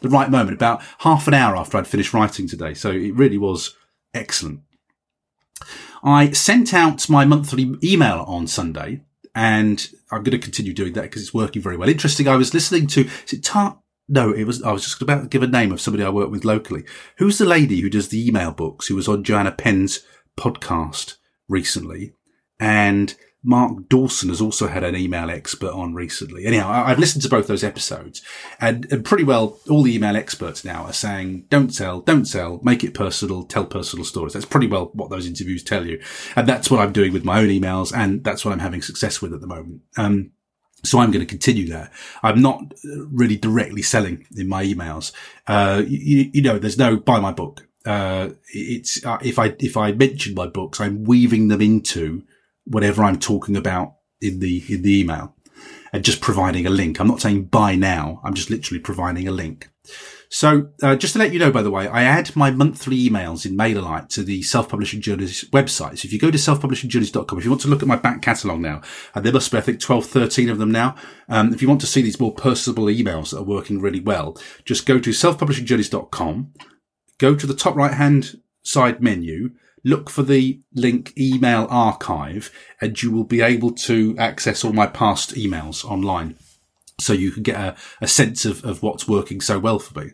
[0.00, 2.74] the right moment, about half an hour after I'd finished writing today.
[2.74, 3.74] So it really was
[4.12, 4.60] excellent.
[6.02, 9.02] I sent out my monthly email on Sunday
[9.34, 11.88] and I'm going to continue doing that because it's working very well.
[11.88, 12.28] Interesting.
[12.28, 15.28] I was listening to, is it Tar- no, it was, I was just about to
[15.28, 16.84] give a name of somebody I work with locally.
[17.18, 20.00] Who's the lady who does the email books who was on Joanna Penn's
[20.38, 21.16] podcast
[21.48, 22.14] recently?
[22.58, 26.44] And Mark Dawson has also had an email expert on recently.
[26.44, 28.20] Anyhow, I've listened to both those episodes
[28.60, 32.60] and, and, pretty well all the email experts now are saying, don't sell, don't sell,
[32.64, 34.32] make it personal, tell personal stories.
[34.32, 36.02] That's pretty well what those interviews tell you.
[36.34, 37.94] And that's what I'm doing with my own emails.
[37.96, 39.82] And that's what I'm having success with at the moment.
[39.96, 40.32] Um,
[40.84, 41.92] so I'm going to continue that.
[42.22, 45.12] I'm not really directly selling in my emails.
[45.46, 47.66] Uh, you, you, know, there's no buy my book.
[47.84, 52.22] Uh, it's, uh, if I, if I mention my books, I'm weaving them into
[52.64, 55.34] whatever I'm talking about in the, in the email
[55.92, 57.00] and just providing a link.
[57.00, 58.20] I'm not saying buy now.
[58.22, 59.70] I'm just literally providing a link.
[60.30, 63.46] So, uh, just to let you know, by the way, I add my monthly emails
[63.46, 65.98] in MailerLite to the Self-Publishing Journeys website.
[65.98, 68.60] So if you go to selfpublishingjourneys.com, if you want to look at my back catalogue
[68.60, 68.82] now,
[69.14, 70.96] and there must be, I think, 12, 13 of them now.
[71.30, 74.36] Um, if you want to see these more personable emails that are working really well,
[74.66, 76.52] just go to selfpublishingjourneys.com,
[77.16, 83.02] go to the top right hand side menu, look for the link email archive, and
[83.02, 86.36] you will be able to access all my past emails online
[87.00, 90.10] so you can get a, a sense of, of what's working so well for me.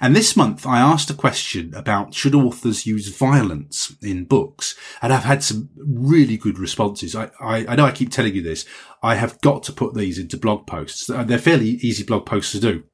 [0.00, 4.76] And this month I asked a question about should authors use violence in books?
[5.00, 7.16] And I've had some really good responses.
[7.16, 8.66] I, I, I know I keep telling you this.
[9.02, 11.08] I have got to put these into blog posts.
[11.08, 12.84] Uh, they're fairly easy blog posts to do.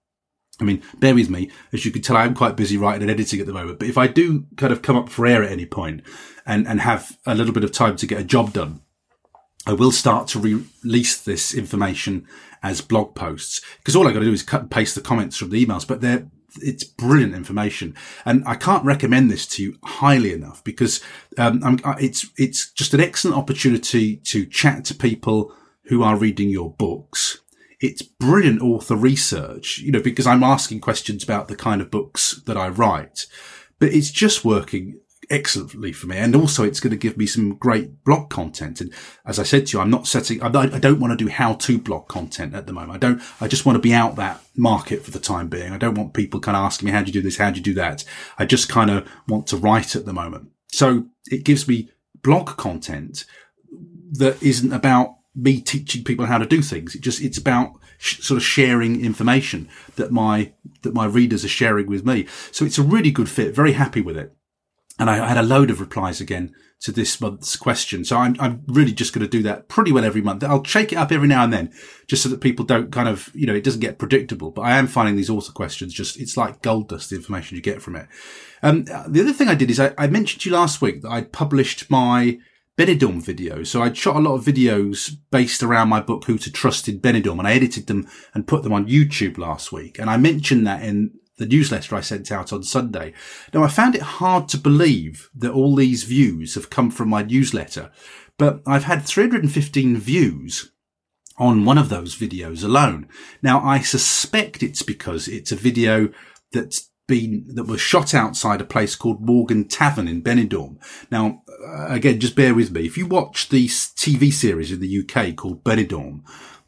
[0.60, 1.50] I mean, bear with me.
[1.72, 3.80] As you can tell, I'm quite busy writing and editing at the moment.
[3.80, 6.02] But if I do kind of come up for air at any point
[6.46, 8.82] and, and have a little bit of time to get a job done,
[9.66, 12.26] I will start to re- release this information
[12.62, 15.36] as blog posts because all I got to do is cut and paste the comments
[15.36, 16.28] from the emails, but they're,
[16.60, 17.94] it's brilliant information.
[18.24, 21.02] And I can't recommend this to you highly enough because,
[21.38, 26.70] um, it's, it's just an excellent opportunity to chat to people who are reading your
[26.70, 27.38] books.
[27.80, 32.40] It's brilliant author research, you know, because I'm asking questions about the kind of books
[32.46, 33.26] that I write,
[33.80, 35.00] but it's just working
[35.32, 36.18] excellently for me.
[36.18, 38.80] And also it's going to give me some great blog content.
[38.82, 38.92] And
[39.24, 41.78] as I said to you, I'm not setting, I don't want to do how to
[41.78, 42.92] blog content at the moment.
[42.92, 45.72] I don't, I just want to be out that market for the time being.
[45.72, 47.38] I don't want people kind of asking me, how do you do this?
[47.38, 48.04] How do you do that?
[48.38, 50.50] I just kind of want to write at the moment.
[50.70, 51.90] So it gives me
[52.22, 53.24] blog content
[54.12, 56.94] that isn't about me teaching people how to do things.
[56.94, 61.86] It just, it's about sort of sharing information that my, that my readers are sharing
[61.86, 62.26] with me.
[62.50, 63.54] So it's a really good fit.
[63.54, 64.36] Very happy with it.
[65.02, 68.04] And I had a load of replies again to this month's question.
[68.04, 70.44] So I'm, I'm really just going to do that pretty well every month.
[70.44, 71.72] I'll shake it up every now and then
[72.06, 74.78] just so that people don't kind of, you know, it doesn't get predictable, but I
[74.78, 77.96] am finding these author questions just, it's like gold dust, the information you get from
[77.96, 78.06] it.
[78.62, 81.10] Um, the other thing I did is I, I mentioned to you last week that
[81.10, 82.38] I published my
[82.78, 83.64] Benidorm video.
[83.64, 87.00] So I'd shot a lot of videos based around my book, Who to Trust in
[87.00, 89.98] Benidorm, and I edited them and put them on YouTube last week.
[89.98, 91.12] And I mentioned that in
[91.42, 93.12] the newsletter I sent out on Sunday.
[93.52, 97.22] Now, I found it hard to believe that all these views have come from my
[97.22, 97.90] newsletter,
[98.38, 100.72] but I've had 315 views
[101.38, 103.08] on one of those videos alone.
[103.42, 106.10] Now, I suspect it's because it's a video
[106.52, 110.76] that's been, that was shot outside a place called Morgan Tavern in Benidorm.
[111.10, 112.86] Now, uh, again, just bear with me.
[112.86, 116.22] If you watch the TV series in the UK called Benidorm,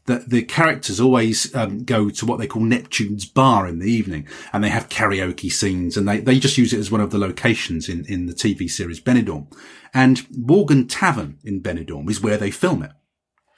[0.06, 4.26] that the characters always um, go to what they call Neptune's bar in the evening
[4.52, 7.18] and they have karaoke scenes and they, they just use it as one of the
[7.18, 9.50] locations in, in the TV series Benidorm.
[9.94, 12.90] And Morgan Tavern in Benidorm is where they film it.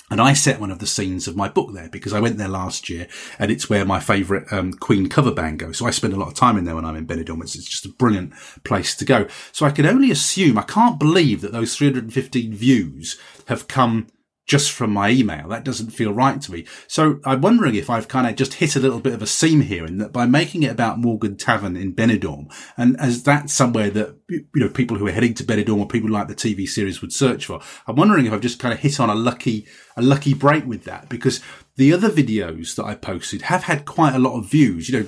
[0.09, 2.47] And I set one of the scenes of my book there because I went there
[2.47, 3.09] last year
[3.41, 5.79] and it's where my favourite um, Queen cover band goes.
[5.79, 7.43] So I spend a lot of time in there when I'm in Benidorm.
[7.43, 8.33] It's, it's, just a brilliant
[8.63, 9.27] place to go.
[9.51, 14.07] So I can only assume, I can't believe that those 315 views have come
[14.47, 15.49] just from my email.
[15.49, 16.67] That doesn't feel right to me.
[16.87, 19.63] So I'm wondering if I've kind of just hit a little bit of a seam
[19.63, 23.91] here in that by making it about Morgan Tavern in Benidorm, and as that's somewhere
[23.91, 27.01] that, you know, people who are heading to Benidorm or people like the TV series
[27.01, 29.67] would search for, I'm wondering if I've just kind of hit on a lucky,
[29.97, 31.41] a lucky break with that because
[31.77, 34.89] the other videos that I posted have had quite a lot of views.
[34.89, 35.07] You know,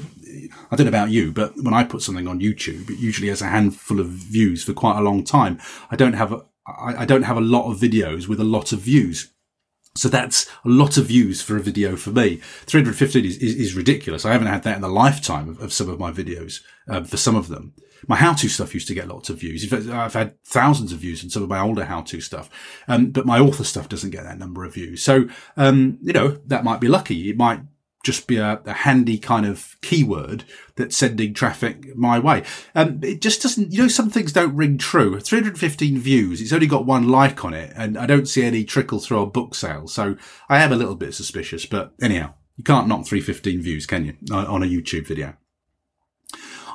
[0.71, 3.41] I don't know about you, but when I put something on YouTube, it usually has
[3.41, 5.59] a handful of views for quite a long time.
[5.91, 8.81] I don't have I, I don't have a lot of videos with a lot of
[8.81, 9.33] views.
[9.95, 12.37] So that's a lot of views for a video for me.
[12.67, 14.25] 315 is, is, is ridiculous.
[14.25, 17.17] I haven't had that in the lifetime of, of some of my videos, uh, for
[17.17, 17.75] some of them.
[18.07, 19.73] My how-to stuff used to get lots of views.
[19.73, 22.49] I've had thousands of views in some of my older how-to stuff.
[22.87, 25.03] Um, but my author stuff doesn't get that number of views.
[25.03, 27.31] So, um, you know, that might be lucky.
[27.31, 27.63] It might
[28.05, 30.45] just be a, a, handy kind of keyword
[30.77, 32.45] that's sending traffic my way.
[32.75, 35.19] Um, it just doesn't, you know, some things don't ring true.
[35.19, 36.41] 315 views.
[36.41, 39.31] It's only got one like on it and I don't see any trickle through on
[39.31, 39.93] book sales.
[39.93, 40.17] So
[40.49, 44.15] I am a little bit suspicious, but anyhow, you can't knock 315 views, can you?
[44.33, 45.35] On a YouTube video.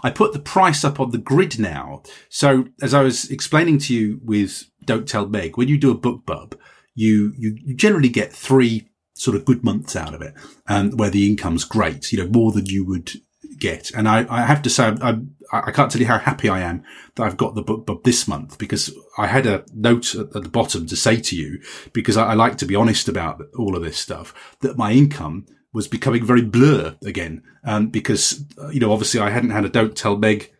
[0.03, 2.03] I put the price up on the grid now.
[2.27, 5.97] So as I was explaining to you with Don't Tell Meg, when you do a
[5.97, 6.57] BookBub,
[6.93, 10.33] you, you generally get three sort of good months out of it,
[10.67, 13.11] um, where the income's great, you know, more than you would
[13.59, 13.91] get.
[13.91, 15.19] And I, I have to say, I,
[15.51, 16.83] I can't tell you how happy I am
[17.15, 20.87] that I've got the book this month because I had a note at, the bottom
[20.87, 21.61] to say to you,
[21.93, 25.45] because I, I like to be honest about all of this stuff, that my income
[25.71, 27.43] was becoming very blur again.
[27.63, 30.51] Um, because, you know, obviously I hadn't had a Don't Tell Meg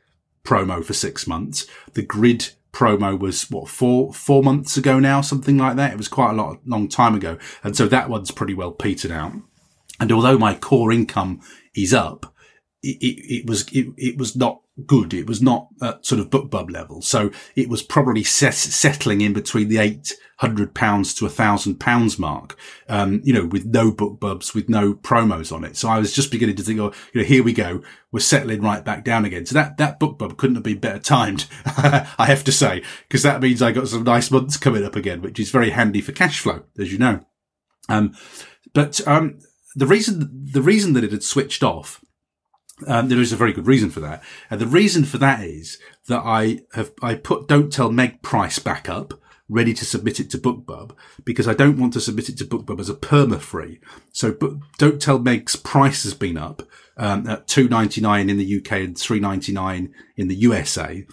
[0.44, 1.66] promo for six months.
[1.94, 5.94] The grid promo was what four four months ago now, something like that.
[5.94, 9.12] It was quite a lot long time ago, and so that one's pretty well petered
[9.12, 9.34] out.
[10.00, 11.40] And although my core income
[11.76, 12.34] is up,
[12.82, 15.14] it, it, it was it, it was not good.
[15.14, 17.02] It was not at sort of BookBub level.
[17.02, 21.80] So it was probably set, settling in between the eight hundred pounds to a thousand
[21.80, 22.58] pounds mark.
[22.90, 25.78] Um, you know, with no BookBubs, with no promos on it.
[25.78, 27.82] So I was just beginning to think, oh, you know, here we go.
[28.12, 29.46] We're settling right back down again.
[29.46, 31.46] So that, that BookBub couldn't have been better timed.
[31.66, 35.22] I have to say, because that means I got some nice months coming up again,
[35.22, 37.26] which is very handy for cash flow, as you know.
[37.90, 38.16] Um,
[38.74, 39.40] but, um,
[39.76, 42.03] the reason, the reason that it had switched off
[42.88, 44.24] um, there is a very good reason for that.
[44.50, 48.60] And the reason for that is that I have, I put Don't Tell Meg price
[48.60, 49.14] back up,
[49.48, 50.92] ready to submit it to BookBub
[51.24, 53.80] because I don't want to submit it to BookBub as a perma free.
[54.12, 56.64] So but Don't Tell Meg's price has been up,
[56.98, 61.06] um, at 2.99 in the UK and 3.99 in the USA,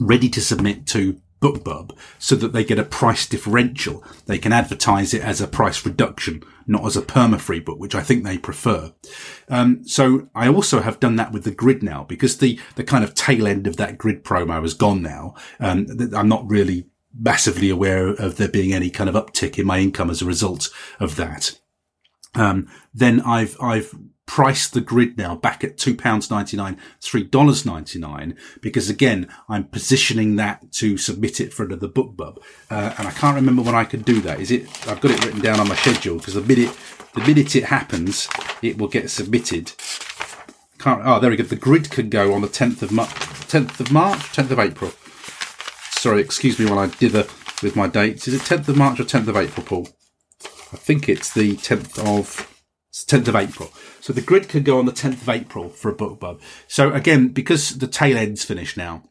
[0.00, 4.04] ready to submit to BookBub so that they get a price differential.
[4.26, 8.02] They can advertise it as a price reduction, not as a perma-free book, which I
[8.02, 8.92] think they prefer.
[9.48, 13.02] Um, so I also have done that with the grid now because the, the kind
[13.02, 15.34] of tail end of that grid promo has gone now.
[15.58, 19.80] Um, I'm not really massively aware of there being any kind of uptick in my
[19.80, 20.68] income as a result
[21.00, 21.58] of that.
[22.36, 23.92] Um, then I've, I've
[24.30, 31.40] price the grid now back at £2.99, $3.99, because again, I'm positioning that to submit
[31.40, 32.38] it for another BookBub.
[32.70, 34.38] Uh, and I can't remember when I could do that.
[34.38, 36.72] Is it, I've got it written down on my schedule because the minute,
[37.14, 38.28] the minute it happens,
[38.62, 39.72] it will get submitted.
[40.78, 41.42] Can't, oh, there we go.
[41.42, 44.92] The grid can go on the 10th of, Mar- 10th of March, 10th of April.
[45.90, 47.26] Sorry, excuse me while I dither
[47.64, 48.28] with my dates.
[48.28, 49.88] Is it 10th of March or 10th of April, Paul?
[50.72, 52.49] I think it's the 10th of
[52.92, 53.70] 10th of April.
[54.00, 56.40] So the grid could go on the 10th of April for a book BookBub.
[56.66, 59.04] So again, because the tail end's finished now,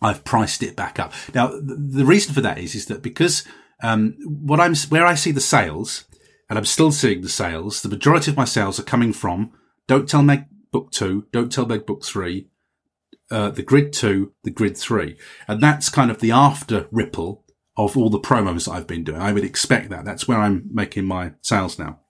[0.00, 1.12] I've priced it back up.
[1.34, 3.46] Now, the reason for that is, is that because,
[3.82, 6.04] um, what I'm, where I see the sales,
[6.48, 9.52] and I'm still seeing the sales, the majority of my sales are coming from
[9.86, 12.48] Don't Tell Meg Book 2, Don't Tell Meg Book 3,
[13.30, 15.16] uh, the Grid 2, the Grid 3.
[15.48, 17.44] And that's kind of the after ripple
[17.76, 19.20] of all the promos that I've been doing.
[19.20, 20.04] I would expect that.
[20.04, 22.01] That's where I'm making my sales now.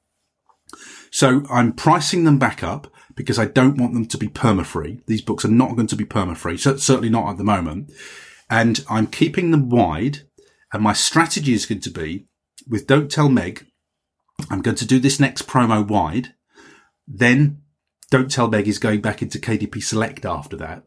[1.12, 5.02] So I'm pricing them back up because I don't want them to be perma-free.
[5.06, 7.92] These books are not going to be perma-free, so certainly not at the moment.
[8.48, 10.20] And I'm keeping them wide.
[10.72, 12.28] And my strategy is going to be
[12.66, 13.66] with Don't Tell Meg,
[14.50, 16.34] I'm going to do this next promo wide.
[17.06, 17.60] Then
[18.10, 20.84] Don't Tell Meg is going back into KDP Select after that.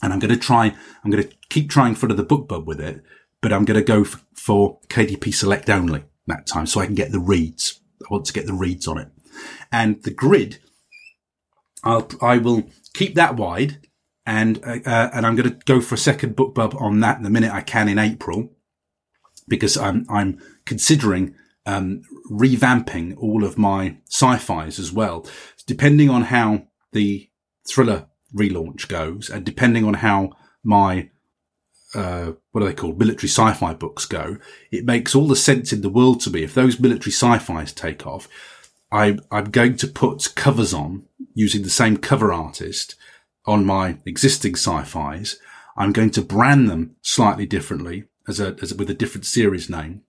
[0.00, 0.72] And I'm going to try,
[1.04, 3.02] I'm going to keep trying for the BookBub with it,
[3.42, 7.10] but I'm going to go for KDP Select only that time so I can get
[7.10, 9.08] the reads I want to get the reads on it.
[9.72, 10.58] And the grid,
[11.84, 12.64] I'll, I will
[12.94, 13.86] keep that wide
[14.26, 17.30] and, uh, uh and I'm going to go for a second BookBub on that the
[17.30, 18.52] minute I can in April
[19.48, 21.34] because I'm, I'm considering,
[21.66, 25.26] um, revamping all of my sci-fis as well,
[25.66, 27.28] depending on how the
[27.68, 30.30] thriller relaunch goes and depending on how
[30.62, 31.10] my
[31.94, 32.98] uh, what are they called?
[32.98, 34.36] Military sci-fi books go.
[34.70, 36.44] It makes all the sense in the world to me.
[36.44, 38.28] If those military sci-fis take off,
[38.92, 42.96] I, I'm going to put covers on using the same cover artist
[43.46, 45.38] on my existing sci-fis.
[45.76, 49.70] I'm going to brand them slightly differently as a, as a, with a different series
[49.70, 50.02] name.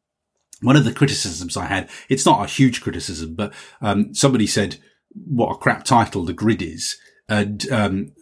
[0.61, 4.77] One of the criticisms I had, it's not a huge criticism, but, um, somebody said
[5.09, 6.97] what a crap title the grid is.
[7.29, 8.13] And, um,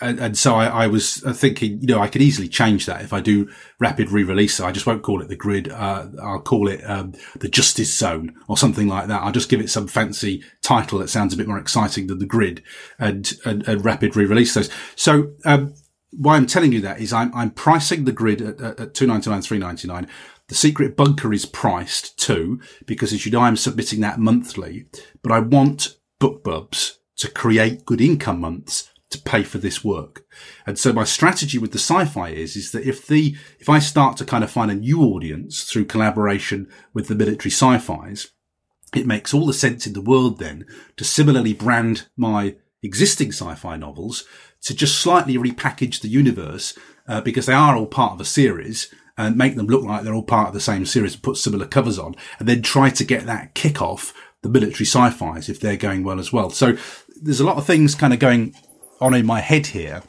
[0.00, 3.12] and, and so I, I, was thinking, you know, I could easily change that if
[3.12, 3.48] I do
[3.80, 4.60] rapid re-release.
[4.60, 5.70] I just won't call it the grid.
[5.70, 9.22] Uh, I'll call it um, the Justice Zone or something like that.
[9.22, 12.26] I'll just give it some fancy title that sounds a bit more exciting than the
[12.26, 12.62] grid,
[12.98, 14.70] and and, and rapid re-release those.
[14.94, 15.74] So um,
[16.12, 19.30] why I'm telling you that is I'm I'm pricing the grid at, at two ninety
[19.30, 20.08] nine, three ninety nine.
[20.48, 24.86] The secret bunker is priced too because, as you know, I'm submitting that monthly.
[25.22, 30.26] But I want BookBubs to create good income months to pay for this work.
[30.66, 34.16] And so my strategy with the sci-fi is, is that if the, if I start
[34.18, 38.28] to kind of find a new audience through collaboration with the military sci-fis,
[38.94, 43.76] it makes all the sense in the world then to similarly brand my existing sci-fi
[43.76, 44.24] novels
[44.62, 48.92] to just slightly repackage the universe, uh, because they are all part of a series
[49.16, 51.66] and make them look like they're all part of the same series and put similar
[51.66, 55.76] covers on and then try to get that kick off the military sci-fis if they're
[55.76, 56.50] going well as well.
[56.50, 56.76] So
[57.20, 58.54] there's a lot of things kind of going
[59.00, 60.02] on in my head here.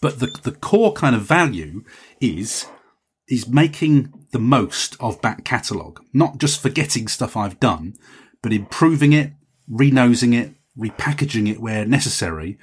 [0.00, 1.84] But the, the core kind of value
[2.20, 2.66] is,
[3.28, 7.94] is making the most of back catalogue, not just forgetting stuff I've done,
[8.42, 9.32] but improving it,
[9.70, 12.58] renosing it, repackaging it where necessary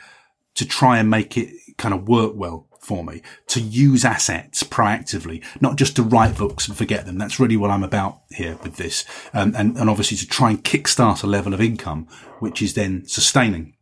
[0.56, 5.44] to try and make it kind of work well for me, to use assets proactively,
[5.62, 7.18] not just to write books and forget them.
[7.18, 9.06] That's really what I'm about here with this.
[9.34, 12.08] Um, and, and obviously to try and kickstart a level of income,
[12.40, 13.76] which is then sustaining.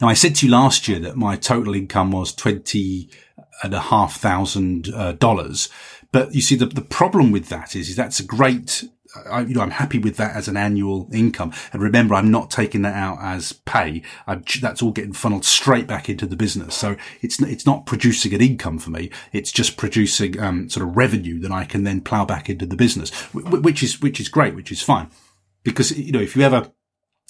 [0.00, 3.10] Now, I said to you last year that my total income was twenty
[3.62, 5.68] and a half thousand uh, dollars.
[6.12, 8.84] But you see, the, the problem with that is, is that's a great,
[9.30, 11.52] I, you know, I'm happy with that as an annual income.
[11.72, 14.02] And remember, I'm not taking that out as pay.
[14.26, 16.74] I'm, that's all getting funneled straight back into the business.
[16.74, 19.10] So it's, it's not producing an income for me.
[19.32, 22.76] It's just producing, um, sort of revenue that I can then plow back into the
[22.76, 25.10] business, which is, which is great, which is fine.
[25.62, 26.72] Because, you know, if you ever,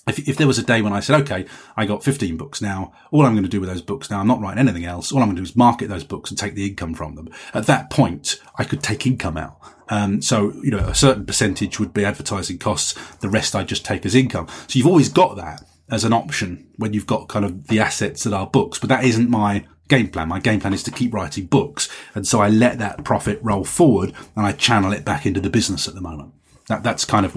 [0.08, 1.46] if, if there was a day when I said, okay,
[1.76, 4.26] I got 15 books now, all I'm going to do with those books now, I'm
[4.26, 5.12] not writing anything else.
[5.12, 7.28] All I'm going to do is market those books and take the income from them.
[7.54, 9.58] At that point, I could take income out.
[9.88, 12.94] Um, so, you know, a certain percentage would be advertising costs.
[13.16, 14.46] The rest I just take as income.
[14.68, 18.24] So you've always got that as an option when you've got kind of the assets
[18.24, 20.28] that are books, but that isn't my game plan.
[20.28, 21.88] My game plan is to keep writing books.
[22.14, 25.50] And so I let that profit roll forward and I channel it back into the
[25.50, 26.32] business at the moment.
[26.68, 27.36] That, that's kind of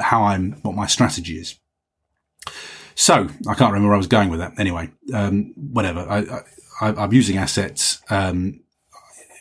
[0.00, 1.58] how I'm, what my strategy is.
[2.94, 4.58] So I can't remember where I was going with that.
[4.58, 6.00] Anyway, um, whatever.
[6.00, 6.42] I,
[6.80, 8.02] I, am using assets.
[8.10, 8.60] Um,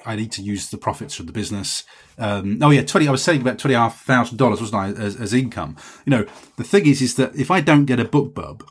[0.06, 1.84] I need to use the profits from the business.
[2.18, 3.08] Um, oh yeah, twenty.
[3.08, 5.76] I was saying about twenty half thousand dollars, wasn't I, as, as, income?
[6.06, 6.26] You know,
[6.58, 8.62] the thing is, is that if I don't get a BookBub,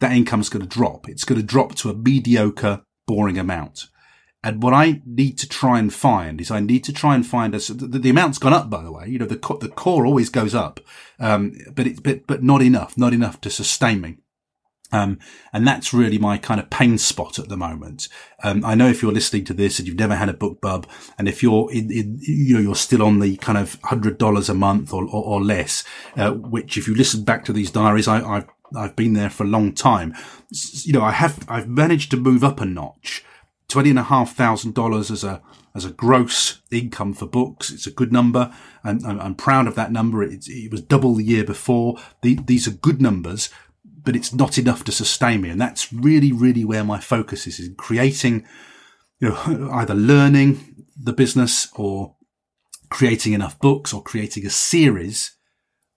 [0.00, 1.08] that income's going to drop.
[1.08, 3.86] It's going to drop to a mediocre, boring amount.
[4.46, 7.52] And what I need to try and find is I need to try and find
[7.52, 7.66] us.
[7.66, 9.08] The, the, amount's gone up, by the way.
[9.08, 10.78] You know, the the core always goes up,
[11.18, 14.18] um, but it, but but not enough, not enough to sustain me.
[14.92, 15.18] Um,
[15.52, 18.06] and that's really my kind of pain spot at the moment.
[18.44, 20.84] Um, I know if you're listening to this and you've never had a BookBub,
[21.18, 24.48] and if you're in, in you know, you're still on the kind of hundred dollars
[24.48, 25.82] a month or, or, or less,
[26.16, 29.42] uh, which if you listen back to these diaries, I, I've, I've been there for
[29.42, 30.14] a long time.
[30.84, 33.24] You know, I have, I've managed to move up a notch
[33.68, 35.42] twenty and a half thousand dollars as a
[35.74, 37.70] as a gross income for books.
[37.70, 38.52] It's a good number,
[38.82, 40.22] and I'm, I'm proud of that number.
[40.22, 41.98] It, it, was double the year before.
[42.22, 43.50] The, these are good numbers,
[43.84, 47.60] but it's not enough to sustain me, and that's really, really where my focus is
[47.60, 48.46] in creating,
[49.20, 52.16] you know, either learning the business or
[52.88, 55.36] creating enough books or creating a series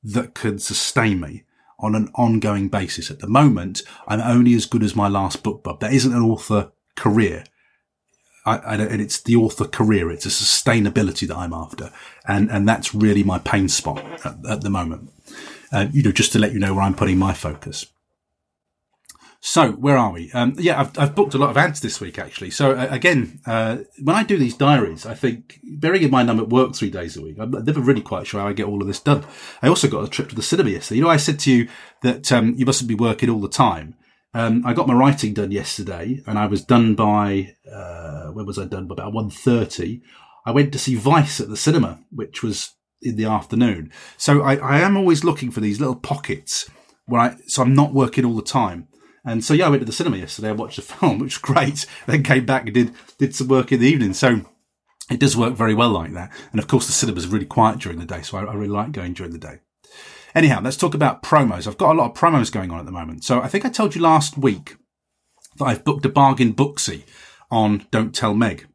[0.04, 1.44] that can sustain me
[1.80, 3.10] on an ongoing basis.
[3.10, 5.80] At the moment, I'm only as good as my last BookBub.
[5.80, 7.46] That isn't an author career.
[8.50, 10.12] I, I, and it's the author career.
[10.12, 11.92] It's a sustainability that I'm after.
[12.28, 15.12] And, and that's really my pain spot at, at the moment.
[15.72, 17.86] Uh, you know, just to let you know where I'm putting my focus.
[19.42, 20.32] So where are we?
[20.34, 22.50] Um, yeah, I've, I've booked a lot of ads this week actually.
[22.50, 26.40] So uh, again, uh, when I do these diaries, I think bearing in mind I'm
[26.40, 28.82] at work three days a week, I'm never really quite sure how I get all
[28.82, 29.24] of this done.
[29.62, 30.98] I also got a trip to the cinema yesterday.
[30.98, 31.70] You know, I said to you
[32.02, 33.96] that um, you mustn't be working all the time.
[34.34, 38.60] Um, I got my writing done yesterday, and I was done by uh, when was
[38.60, 38.88] I done?
[38.88, 40.02] By about one thirty.
[40.46, 43.92] I went to see Vice at the cinema, which was in the afternoon.
[44.18, 46.70] So I, I am always looking for these little pockets
[47.06, 48.88] where I, so I'm not working all the time.
[49.26, 50.50] And so yeah, I went to the cinema yesterday.
[50.50, 51.86] I watched a film, which was great.
[52.06, 54.14] Then came back and did did some work in the evening.
[54.14, 54.42] So
[55.10, 56.32] it does work very well like that.
[56.52, 58.70] And of course, the cinema is really quiet during the day, so I, I really
[58.70, 59.60] like going during the day.
[60.36, 61.68] Anyhow, let's talk about promos.
[61.68, 63.24] I've got a lot of promos going on at the moment.
[63.24, 64.78] So I think I told you last week
[65.58, 67.04] that I've booked a bargain booksy
[67.52, 68.68] on Don't Tell Meg.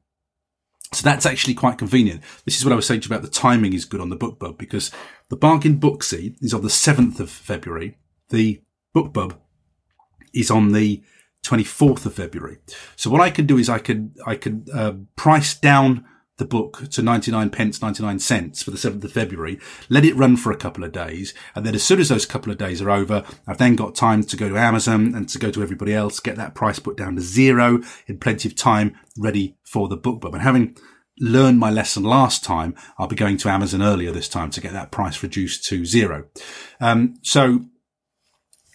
[0.92, 2.22] So that's actually quite convenient.
[2.44, 4.16] This is what I was saying to you about the timing is good on the
[4.16, 4.90] BookBub because
[5.28, 7.98] the bargain booksy is on the 7th of February.
[8.28, 8.62] The
[8.94, 9.36] BookBub
[10.32, 11.02] is on the
[11.44, 12.58] 24th of February.
[12.96, 16.04] So what I can do is I can, I can, uh, price down
[16.36, 19.58] the book to 99 pence, 99 cents for the 7th of February,
[19.88, 21.34] let it run for a couple of days.
[21.54, 24.24] And then as soon as those couple of days are over, I've then got time
[24.24, 27.16] to go to Amazon and to go to everybody else, get that price put down
[27.16, 30.34] to zero in plenty of time ready for the book BookBub.
[30.34, 30.76] And having
[31.20, 34.72] learned my lesson last time, I'll be going to Amazon earlier this time to get
[34.72, 36.26] that price reduced to zero.
[36.80, 37.66] Um, so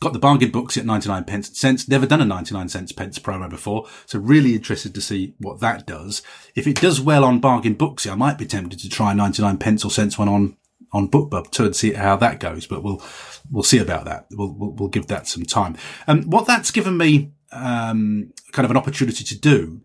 [0.02, 1.90] Got the bargain books at 99 pence cents.
[1.90, 3.86] Never done a 99 cents pence promo before.
[4.06, 6.22] So really interested to see what that does.
[6.56, 9.84] If it does well on bargain books, I might be tempted to try 99 pence
[9.84, 10.56] or cents one on,
[10.94, 12.66] on BookBub too and see how that goes.
[12.66, 13.04] But we'll,
[13.52, 14.28] we'll see about that.
[14.32, 15.76] We'll, we'll, we'll give that some time.
[16.08, 19.82] And um, what that's given me, um, kind of an opportunity to do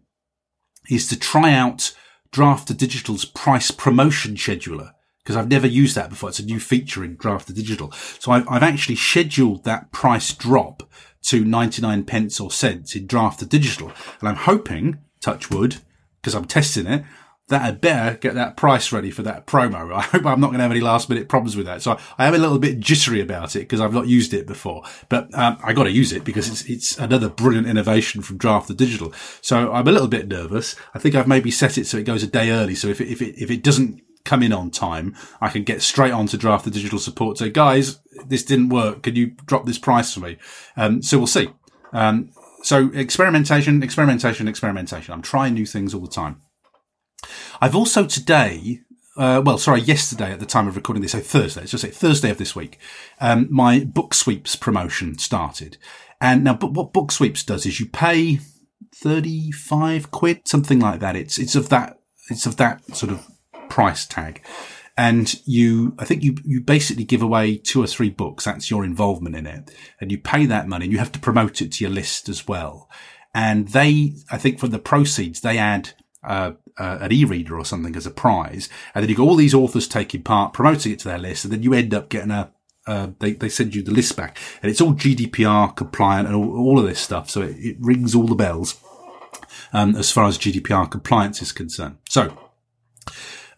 [0.89, 1.93] is to try out
[2.31, 4.93] Draft2Digital's price promotion scheduler
[5.25, 6.29] because I've never used that before.
[6.29, 7.95] It's a new feature in Draft2Digital.
[8.23, 10.83] So I've, I've actually scheduled that price drop
[11.23, 13.91] to 99 pence or cents in Draft2Digital.
[14.21, 15.77] And I'm hoping, touch wood,
[16.21, 17.05] because I'm testing it,
[17.49, 19.93] that I'd better get that price ready for that promo.
[19.95, 21.81] I hope I'm not going to have any last minute problems with that.
[21.81, 24.83] So I am a little bit jittery about it because I've not used it before,
[25.09, 29.15] but um, I got to use it because it's, it's another brilliant innovation from Draft2Digital.
[29.43, 30.77] So I'm a little bit nervous.
[30.95, 32.75] I think I've maybe set it so it goes a day early.
[32.75, 35.83] So if it, if it, if it doesn't come in on time, I can get
[35.83, 37.39] straight on to Draft2Digital support.
[37.39, 39.03] So guys, this didn't work.
[39.03, 40.39] Can you drop this price for me?
[40.77, 41.51] Um, so we'll see.
[41.93, 42.31] Um,
[42.63, 45.13] so experimentation, experimentation, experimentation.
[45.13, 46.41] I'm trying new things all the time.
[47.61, 48.81] I've also today,
[49.17, 51.91] uh, well, sorry, yesterday at the time of recording this, so Thursday, let's just say
[51.91, 52.79] Thursday of this week,
[53.21, 55.77] um, my BookSweeps promotion started.
[56.21, 58.41] And now, but what BookSweeps does is you pay
[58.95, 61.17] 35 quid, something like that.
[61.17, 61.99] It's, it's of that,
[62.31, 63.27] it's of that sort of
[63.69, 64.43] price tag.
[64.97, 68.45] And you, I think you, you basically give away two or three books.
[68.45, 69.75] That's your involvement in it.
[70.01, 72.47] And you pay that money and you have to promote it to your list as
[72.47, 72.89] well.
[73.35, 75.91] And they, I think from the proceeds, they add,
[76.23, 78.69] uh, uh, an e-reader or something as a prize.
[78.95, 81.45] And then you got all these authors taking part, promoting it to their list.
[81.45, 82.53] And then you end up getting a,
[82.87, 86.57] uh, they, they send you the list back and it's all GDPR compliant and all,
[86.57, 87.31] all of this stuff.
[87.31, 88.79] So it, it rings all the bells,
[89.73, 91.97] um, as far as GDPR compliance is concerned.
[92.09, 92.37] So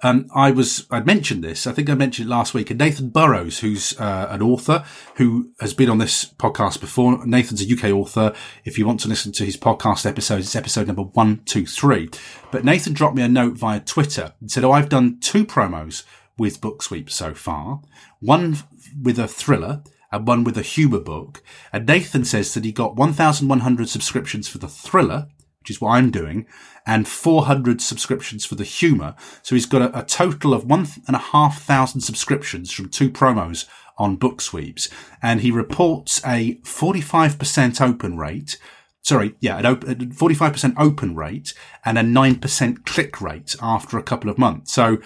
[0.03, 3.09] um, I was, I'd mentioned this, I think I mentioned it last week, and Nathan
[3.09, 4.84] Burrows, who's uh, an author
[5.16, 7.26] who has been on this podcast before.
[7.26, 8.34] Nathan's a UK author.
[8.64, 12.11] If you want to listen to his podcast episodes, it's episode number one, two, three.
[12.51, 16.05] But Nathan dropped me a note via Twitter and said, Oh, I've done two promos
[16.38, 17.80] with Book BookSweep so far.
[18.20, 18.59] One
[19.01, 19.82] with a thriller
[20.12, 21.42] and one with a humour book.
[21.72, 25.28] And Nathan says that he got 1,100 subscriptions for the thriller,
[25.67, 26.47] which is what I'm doing,
[26.87, 29.17] and 400 subscriptions for the humour.
[29.43, 33.11] So he's got a, a total of one and a half thousand subscriptions from two
[33.11, 33.67] promos
[33.99, 34.89] on BookSweeps.
[35.21, 38.61] And he reports a 45% open rate.
[39.03, 41.53] Sorry, yeah, an open, 45% open rate
[41.85, 44.73] and a 9% click rate after a couple of months.
[44.73, 44.99] So,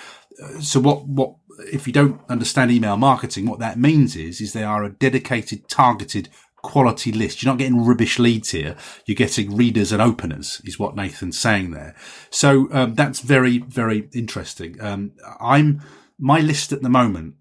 [0.42, 1.36] uh, so what, what,
[1.72, 5.70] if you don't understand email marketing, what that means is, is they are a dedicated,
[5.70, 6.28] targeted
[6.62, 7.42] quality list.
[7.42, 8.76] You're not getting rubbish leads here.
[9.06, 11.94] You're getting readers and openers is what Nathan's saying there.
[12.30, 14.80] So, um, that's very, very interesting.
[14.80, 15.82] Um, I'm,
[16.18, 17.34] my list at the moment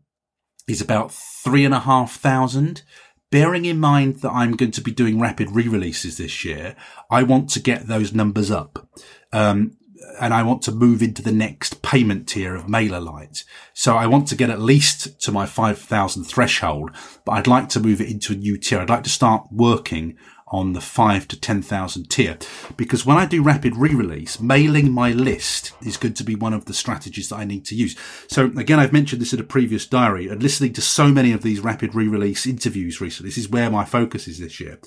[0.67, 2.83] is about three and a half thousand.
[3.31, 6.75] Bearing in mind that I'm going to be doing rapid re-releases this year,
[7.11, 8.89] I want to get those numbers up.
[9.31, 9.77] Um,
[10.19, 13.43] and I want to move into the next payment tier of mailer MailerLite.
[13.73, 16.91] So I want to get at least to my 5,000 threshold,
[17.25, 18.79] but I'd like to move it into a new tier.
[18.79, 20.17] I'd like to start working
[20.51, 22.37] on the five to 10,000 tier.
[22.75, 26.65] Because when I do rapid re-release, mailing my list is going to be one of
[26.65, 27.95] the strategies that I need to use.
[28.27, 31.43] So again, I've mentioned this in a previous diary and listening to so many of
[31.43, 33.29] these rapid re-release interviews recently.
[33.29, 34.79] This is where my focus is this year.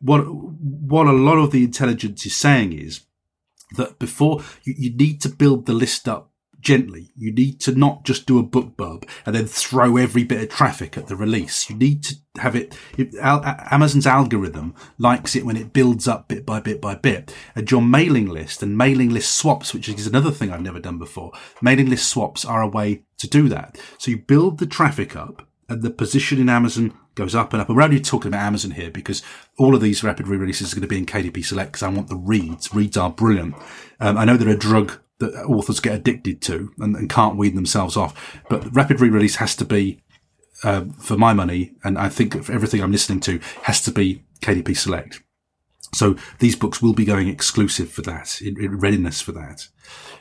[0.00, 3.02] What, what a lot of the intelligence is saying is
[3.76, 7.10] that before you, you need to build the list up gently.
[7.16, 10.48] You need to not just do a book BookBub and then throw every bit of
[10.48, 11.68] traffic at the release.
[11.70, 16.44] You need to have it, it Amazon's algorithm likes it when it builds up bit
[16.44, 17.34] by bit by bit.
[17.54, 20.98] And your mailing list and mailing list swaps, which is another thing I've never done
[20.98, 21.32] before.
[21.62, 23.78] Mailing list swaps are a way to do that.
[23.98, 27.68] So you build the traffic up and the position in Amazon goes up and up.
[27.68, 29.22] And we're only talking about Amazon here because
[29.56, 32.08] all of these rapid re-releases are going to be in KDP Select because I want
[32.08, 32.74] the reads.
[32.74, 33.54] Reads are brilliant.
[34.00, 37.54] Um, I know they're a drug that authors get addicted to and, and can't wean
[37.54, 38.42] themselves off.
[38.48, 40.02] But rapid re-release has to be,
[40.64, 44.24] uh, for my money, and I think for everything I'm listening to, has to be
[44.40, 45.22] KDP Select.
[45.94, 49.68] So these books will be going exclusive for that, in, in readiness for that.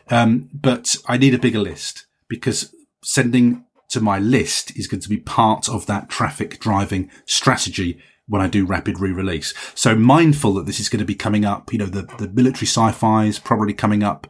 [0.09, 2.73] Um, but I need a bigger list because
[3.03, 8.41] sending to my list is going to be part of that traffic driving strategy when
[8.41, 9.53] I do rapid re-release.
[9.73, 12.67] So mindful that this is going to be coming up, you know, the, the military
[12.67, 14.27] sci-fi is probably coming up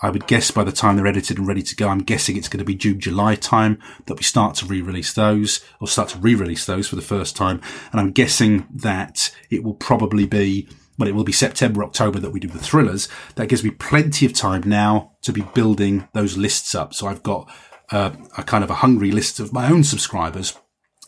[0.00, 2.48] I would guess by the time they're edited and ready to go, I'm guessing it's
[2.48, 6.18] going to be June, July time that we start to re-release those or start to
[6.18, 7.60] re-release those for the first time.
[7.90, 12.30] And I'm guessing that it will probably be, well, it will be September, October that
[12.30, 13.08] we do the thrillers.
[13.34, 16.94] That gives me plenty of time now to be building those lists up.
[16.94, 17.50] So I've got
[17.90, 20.58] uh, a kind of a hungry list of my own subscribers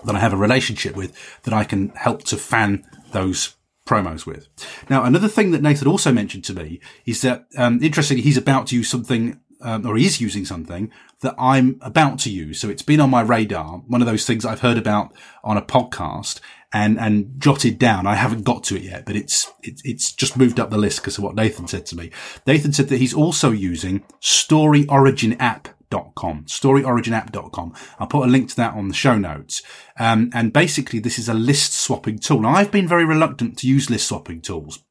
[0.05, 3.57] that I have a relationship with that I can help to fan those
[3.87, 4.49] promos with.
[4.89, 8.69] Now, another thing that Nathan also mentioned to me is that, um, interestingly, he's about
[8.69, 10.91] to use something, um, or he's using something
[11.23, 12.61] that I'm about to use.
[12.61, 13.79] So it's been on my radar.
[13.79, 15.13] One of those things I've heard about
[15.45, 16.41] on a podcast
[16.73, 18.07] and, and jotted down.
[18.07, 21.01] I haven't got to it yet, but it's, it, it's just moved up the list
[21.01, 22.11] because of what Nathan said to me.
[22.47, 27.75] Nathan said that he's also using StoryOrigin app storyoriginapp.com, storyoriginapp.com.
[27.99, 29.63] I'll put a link to that on the show notes.
[29.99, 32.41] Um, and basically this is a list swapping tool.
[32.41, 34.83] Now I've been very reluctant to use list swapping tools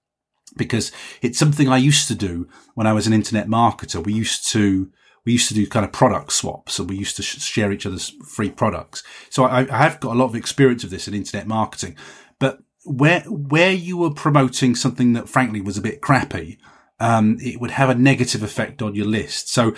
[0.58, 0.92] because
[1.22, 4.04] it's something I used to do when I was an internet marketer.
[4.04, 4.92] We used to,
[5.26, 7.86] we used to do kind of product swaps and we used to sh- share each
[7.86, 9.04] other's free products.
[9.30, 11.96] So I, I have got a lot of experience of this in internet marketing,
[12.40, 16.58] but where, where you were promoting something that frankly was a bit crappy,
[17.00, 19.50] um, it would have a negative effect on your list.
[19.50, 19.74] So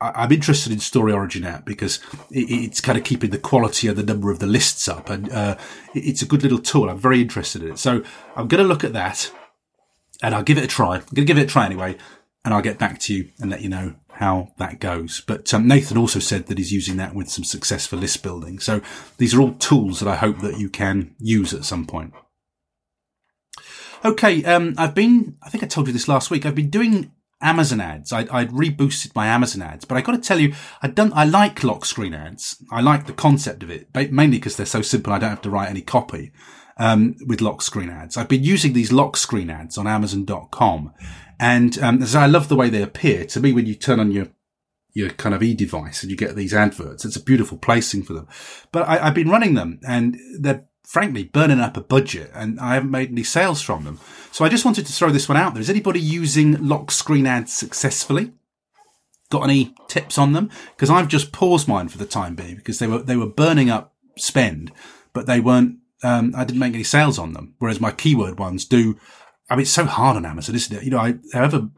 [0.00, 1.98] I'm interested in StoryOrigin app because
[2.30, 5.56] it's kind of keeping the quality of the number of the lists up, and uh,
[5.94, 6.88] it's a good little tool.
[6.88, 8.04] I'm very interested in it, so
[8.36, 9.32] I'm going to look at that,
[10.22, 10.96] and I'll give it a try.
[10.96, 11.96] I'm going to give it a try anyway,
[12.44, 15.22] and I'll get back to you and let you know how that goes.
[15.26, 18.58] But um, Nathan also said that he's using that with some success for list building.
[18.60, 18.80] So
[19.16, 22.14] these are all tools that I hope that you can use at some point.
[24.04, 27.10] Okay, um, I've been, I think I told you this last week, I've been doing
[27.40, 28.12] Amazon ads.
[28.12, 31.24] I, I'd reboosted my Amazon ads, but I got to tell you, I don't, I
[31.24, 32.62] like lock screen ads.
[32.70, 35.12] I like the concept of it, mainly because they're so simple.
[35.12, 36.32] I don't have to write any copy,
[36.78, 38.16] um, with lock screen ads.
[38.16, 40.92] I've been using these lock screen ads on Amazon.com.
[41.40, 44.10] And, um, as I love the way they appear to me when you turn on
[44.10, 44.28] your,
[44.94, 47.04] your kind of e-device and you get these adverts.
[47.04, 48.26] It's a beautiful placing for them,
[48.72, 52.72] but I, I've been running them and they're frankly burning up a budget and I
[52.72, 54.00] haven't made any sales from them.
[54.32, 55.60] So I just wanted to throw this one out there.
[55.60, 58.32] Is anybody using lock screen ads successfully?
[59.30, 60.48] Got any tips on them?
[60.74, 63.68] Because I've just paused mine for the time being because they were, they were burning
[63.68, 64.72] up spend,
[65.12, 67.54] but they weren't, um, I didn't make any sales on them.
[67.58, 68.98] Whereas my keyword ones do.
[69.50, 70.84] I mean, it's so hard on Amazon, isn't it?
[70.84, 71.68] You know, I, however,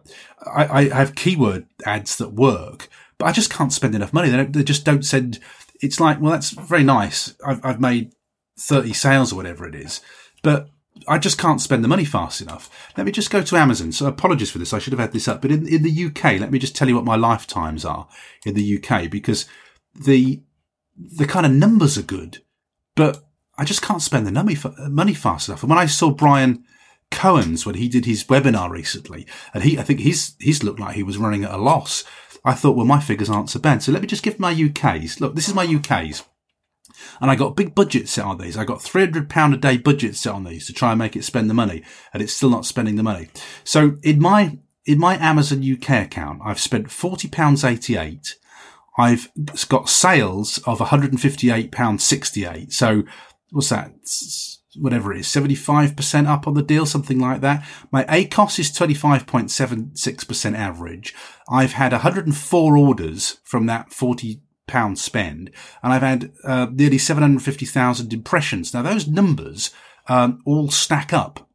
[0.46, 2.88] I, I have keyword ads that work,
[3.18, 4.30] but I just can't spend enough money.
[4.30, 5.40] They, they just don't send.
[5.80, 7.34] It's like, well, that's very nice.
[7.44, 8.12] I've, I've made
[8.60, 10.00] 30 sales or whatever it is.
[10.42, 10.68] But
[11.08, 12.70] I just can't spend the money fast enough.
[12.96, 13.92] Let me just go to Amazon.
[13.92, 14.72] So apologies for this.
[14.72, 15.40] I should have had this up.
[15.40, 18.08] But in, in the UK, let me just tell you what my lifetimes are
[18.44, 19.46] in the UK because
[19.94, 20.42] the,
[20.96, 22.38] the kind of numbers are good,
[22.94, 23.24] but
[23.56, 24.56] I just can't spend the money,
[24.88, 25.62] money fast enough.
[25.62, 26.64] And when I saw Bryan
[27.10, 30.96] Cohen's when he did his webinar recently, and he, I think he's, he's looked like
[30.96, 32.04] he was running at a loss.
[32.44, 33.82] I thought, well, my figures aren't so bad.
[33.82, 35.20] So let me just give my UKs.
[35.20, 36.24] Look, this is my UKs.
[37.20, 38.56] And I got big budgets set on these.
[38.56, 41.50] I got £300 a day budget set on these to try and make it spend
[41.50, 41.82] the money.
[42.12, 43.28] And it's still not spending the money.
[43.64, 48.34] So in my, in my Amazon UK account, I've spent £40.88.
[48.98, 49.28] I've
[49.68, 52.72] got sales of £158.68.
[52.72, 53.04] So
[53.50, 53.92] what's that?
[54.76, 57.66] Whatever it is, 75% up on the deal, something like that.
[57.90, 61.12] My ACOS is 25.76% average.
[61.50, 65.50] I've had 104 orders from that 40 pound spend,
[65.82, 68.72] and I've had uh, nearly 750,000 impressions.
[68.72, 69.70] Now those numbers
[70.08, 71.48] um, all stack up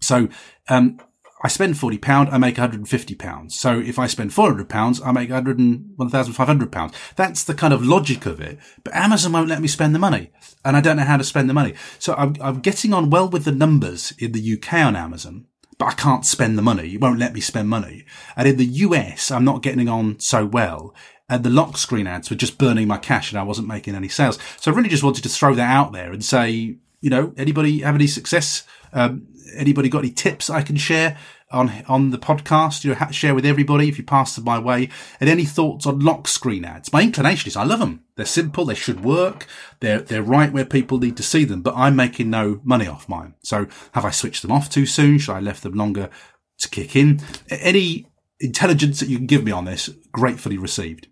[0.00, 0.28] So,
[0.68, 0.98] um,
[1.46, 3.54] I spend forty pound, I make one hundred and fifty pounds.
[3.54, 6.72] So if I spend four hundred pounds, I make hundred and one thousand five hundred
[6.72, 6.94] pounds.
[7.14, 8.58] That's the kind of logic of it.
[8.82, 10.32] But Amazon won't let me spend the money,
[10.64, 11.74] and I don't know how to spend the money.
[11.98, 15.46] So I'm, I'm getting on well with the numbers in the UK on Amazon,
[15.78, 16.94] but I can't spend the money.
[16.94, 18.06] It won't let me spend money.
[18.36, 20.94] And in the US, I'm not getting on so well.
[21.28, 24.08] And the lock screen ads were just burning my cash, and I wasn't making any
[24.08, 24.38] sales.
[24.58, 27.80] So I really just wanted to throw that out there and say, you know, anybody
[27.80, 28.64] have any success?
[28.92, 31.18] Um, anybody got any tips I can share
[31.50, 32.84] on on the podcast?
[32.84, 34.88] You know, share with everybody if you pass them my way.
[35.20, 36.92] And any thoughts on lock screen ads?
[36.92, 38.04] My inclination is I love them.
[38.16, 38.64] They're simple.
[38.64, 39.46] They should work.
[39.80, 41.62] They're they're right where people need to see them.
[41.62, 43.34] But I'm making no money off mine.
[43.42, 45.18] So have I switched them off too soon?
[45.18, 46.10] Should I left them longer
[46.58, 47.20] to kick in?
[47.50, 48.06] Any
[48.40, 51.08] intelligence that you can give me on this, gratefully received.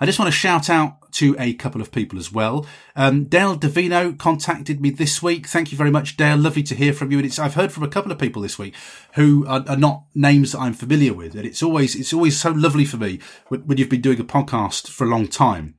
[0.00, 2.66] I just want to shout out to a couple of people as well.
[2.94, 5.46] Um, Dale Davino contacted me this week.
[5.46, 6.36] Thank you very much, Dale.
[6.36, 7.18] Lovely to hear from you.
[7.18, 8.74] And it's, I've heard from a couple of people this week
[9.14, 11.34] who are, are not names that I'm familiar with.
[11.34, 13.18] And it's always, it's always so lovely for me
[13.48, 15.78] when, when you've been doing a podcast for a long time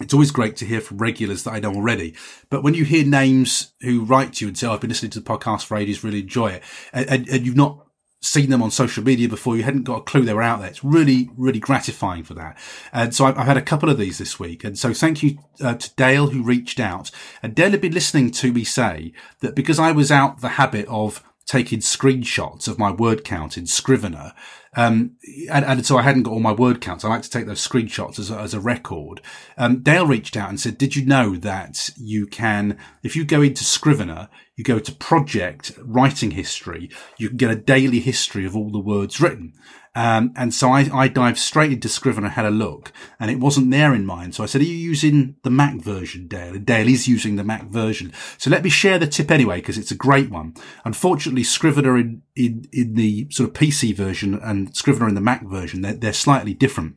[0.00, 2.14] it's always great to hear from regulars that I know already.
[2.50, 5.10] But when you hear names who write to you and say, oh, I've been listening
[5.12, 7.85] to the podcast for ages, really enjoy it, and, and, and, you've not
[8.20, 9.56] seen them on social media before.
[9.56, 10.68] You hadn't got a clue they were out there.
[10.68, 12.58] It's really, really gratifying for that.
[12.92, 14.64] And so I've, I've had a couple of these this week.
[14.64, 17.10] And so thank you uh, to Dale who reached out.
[17.42, 20.86] And Dale had been listening to me say that because I was out the habit
[20.88, 24.32] of taking screenshots of my word count in Scrivener.
[24.74, 25.16] Um,
[25.50, 27.04] and, and, so I hadn't got all my word counts.
[27.04, 29.22] I like to take those screenshots as a, as a record.
[29.56, 33.40] Um, Dale reached out and said, did you know that you can, if you go
[33.40, 38.56] into Scrivener, you go to project writing history, you can get a daily history of
[38.56, 39.52] all the words written.
[39.94, 43.70] Um, and so I, I dived straight into Scrivener, had a look, and it wasn't
[43.70, 44.32] there in mine.
[44.32, 46.54] So I said, are you using the Mac version, Dale?
[46.54, 48.12] And Dale is using the Mac version.
[48.36, 50.54] So let me share the tip anyway, because it's a great one.
[50.84, 55.46] Unfortunately, Scrivener in, in, in the sort of PC version and Scrivener in the Mac
[55.46, 56.96] version, they're, they're slightly different.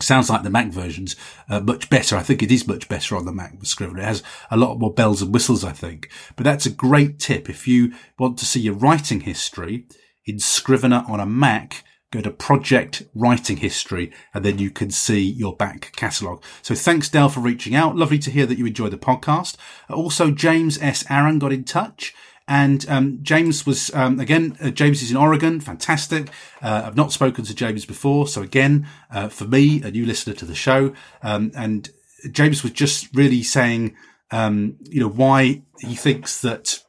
[0.00, 1.16] Sounds like the Mac version's
[1.48, 2.16] uh, much better.
[2.16, 4.00] I think it is much better on the Mac with Scrivener.
[4.00, 6.08] It has a lot more bells and whistles, I think.
[6.36, 7.50] But that's a great tip.
[7.50, 9.86] If you want to see your writing history
[10.24, 15.20] in Scrivener on a Mac, go to project writing history and then you can see
[15.20, 16.42] your back catalogue.
[16.62, 17.96] So thanks Dale for reaching out.
[17.96, 19.56] Lovely to hear that you enjoy the podcast.
[19.90, 21.04] Also, James S.
[21.10, 22.14] Aaron got in touch.
[22.48, 24.56] And um, James was um, again.
[24.60, 25.60] Uh, James is in Oregon.
[25.60, 26.30] Fantastic.
[26.62, 30.34] Uh, I've not spoken to James before, so again, uh, for me, a new listener
[30.34, 31.90] to the show, um, and
[32.32, 33.94] James was just really saying,
[34.30, 36.82] um, you know, why he thinks that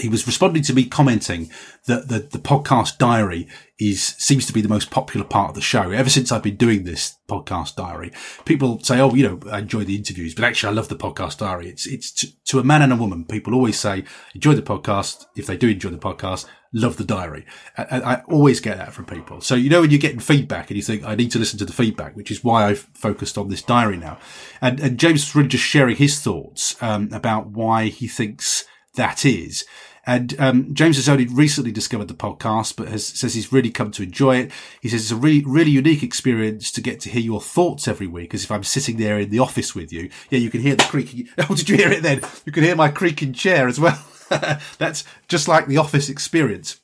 [0.00, 1.50] he was responding to me commenting
[1.86, 3.48] that the, the podcast diary
[3.78, 5.90] is seems to be the most popular part of the show.
[5.90, 8.12] Ever since I've been doing this podcast diary,
[8.44, 11.38] people say, "Oh, you know, I enjoy the interviews, but actually, I love the podcast
[11.38, 13.24] diary." It's it's to, to a man and a woman.
[13.24, 17.46] People always say, "Enjoy the podcast." If they do enjoy the podcast, love the diary.
[17.76, 19.40] I, I always get that from people.
[19.40, 21.64] So you know when you're getting feedback and you think, "I need to listen to
[21.64, 24.18] the feedback," which is why I've focused on this diary now.
[24.60, 29.24] And, and James was really just sharing his thoughts um, about why he thinks that
[29.24, 29.64] is.
[30.10, 33.92] And um, James has only recently discovered the podcast, but has, says he's really come
[33.92, 34.52] to enjoy it.
[34.80, 38.08] He says it's a really, really unique experience to get to hear your thoughts every
[38.08, 40.10] week, as if I'm sitting there in the office with you.
[40.28, 41.28] Yeah, you can hear the creaking.
[41.48, 42.22] Oh, did you hear it then?
[42.44, 44.04] You can hear my creaking chair as well.
[44.78, 46.80] That's just like the office experience.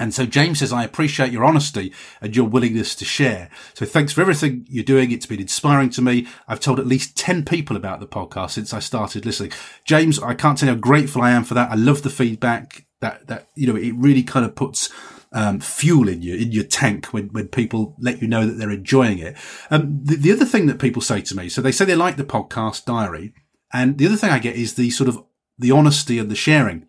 [0.00, 1.92] And so James says, I appreciate your honesty
[2.22, 3.50] and your willingness to share.
[3.74, 5.12] So thanks for everything you're doing.
[5.12, 6.26] It's been inspiring to me.
[6.48, 9.52] I've told at least 10 people about the podcast since I started listening.
[9.84, 11.70] James, I can't tell you how grateful I am for that.
[11.70, 14.88] I love the feedback that, that, you know, it really kind of puts,
[15.32, 18.70] um, fuel in you, in your tank when, when people let you know that they're
[18.70, 19.36] enjoying it.
[19.70, 22.16] Um, the, the other thing that people say to me, so they say they like
[22.16, 23.34] the podcast diary.
[23.70, 25.22] And the other thing I get is the sort of
[25.58, 26.86] the honesty and the sharing.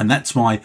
[0.00, 0.62] And that's why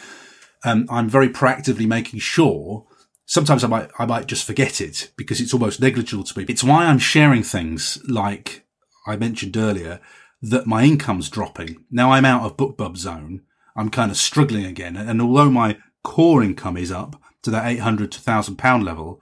[0.66, 2.86] um, I'm very proactively making sure.
[3.26, 6.45] Sometimes I might, I might just forget it because it's almost negligible to me.
[6.49, 8.66] It's why I'm sharing things like
[9.07, 10.01] I mentioned earlier
[10.41, 11.86] that my income's dropping.
[11.89, 13.41] Now I'm out of BookBub zone.
[13.76, 14.97] I'm kind of struggling again.
[14.97, 19.22] And although my core income is up to that 800 to 1000 pound level,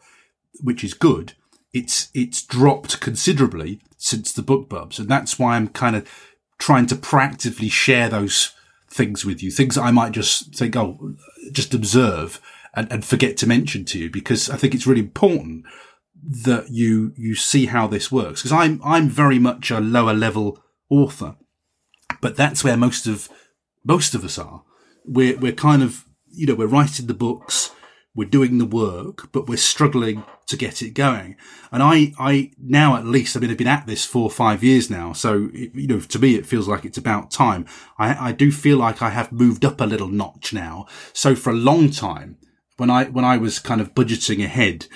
[0.62, 1.34] which is good,
[1.74, 5.00] it's, it's dropped considerably since the BookBubs.
[5.00, 6.08] And that's why I'm kind of
[6.58, 8.54] trying to proactively share those
[8.94, 11.16] things with you, things I might just think, oh,
[11.52, 12.42] just observe
[12.74, 15.66] and, and forget to mention to you because I think it's really important
[16.26, 18.42] that you, you see how this works.
[18.42, 21.36] Cause I'm, I'm very much a lower level author,
[22.22, 23.30] but that's where most of,
[23.84, 24.64] most of us are.
[25.06, 27.72] We're, we're kind of, you know, we're writing the books.
[28.16, 31.36] we're doing the work, but we're struggling to get it going.
[31.72, 34.64] And I, I now at least, I mean, I've been at this four or five
[34.64, 35.14] years now.
[35.14, 37.66] So, you know, to me, it feels like it's about time.
[37.98, 40.86] I, I do feel like I have moved up a little notch now.
[41.14, 42.38] So for a long time,
[42.78, 44.88] when I, when I was kind of budgeting ahead,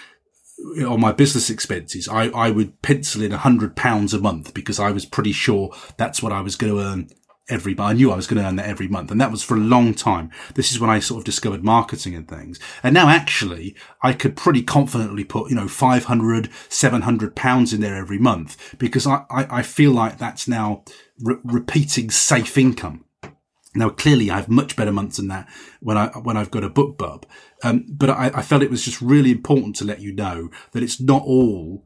[0.80, 4.54] uh, on my business expenses, I, I would pencil in a hundred pounds a month
[4.54, 7.10] because I was pretty sure that's what I was going to earn
[7.50, 7.89] every month.
[7.89, 9.12] I knew I was going to earn that every month.
[9.12, 10.32] And that was for a long time.
[10.56, 12.60] This is when I sort of discovered marketing and things.
[12.84, 17.95] And now actually I could pretty confidently put, you know, 500, 700 pounds in there
[17.95, 20.84] every month because I, I, I feel like that's now
[21.20, 23.06] re- repeating safe income.
[23.76, 25.48] Now, clearly, I have much better months than that
[25.82, 27.26] when I when I've got a BookBub.
[27.64, 30.82] Um, but I, I, felt it was just really important to let you know that
[30.82, 31.84] it's not all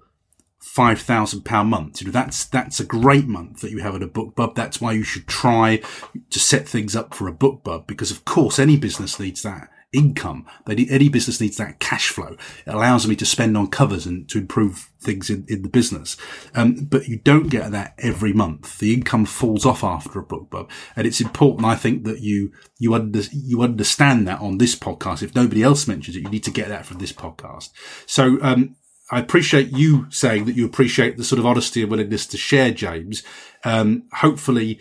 [0.62, 2.01] five thousand pound month.
[2.01, 4.55] You know, that's that's a great month that you have at a book BookBub.
[4.55, 5.82] That's why you should try
[6.30, 9.70] to set things up for a book BookBub because, of course, any business needs that
[9.93, 10.45] income.
[10.68, 12.38] any business needs that cash flow.
[12.66, 16.16] It allows me to spend on covers and to improve things in, in the business.
[16.55, 18.80] Um, but you don't get that every month.
[18.80, 20.70] The income falls off after a book BookBub.
[20.95, 25.24] And it's important, I think, that you, you under, you understand that on this podcast.
[25.24, 27.72] If nobody else mentions it, you need to get that from this podcast.
[28.05, 28.76] So, um,
[29.12, 32.72] I appreciate you saying that you appreciate the sort of honesty and willingness to share,
[32.72, 33.24] James.
[33.66, 34.80] Um, hopefully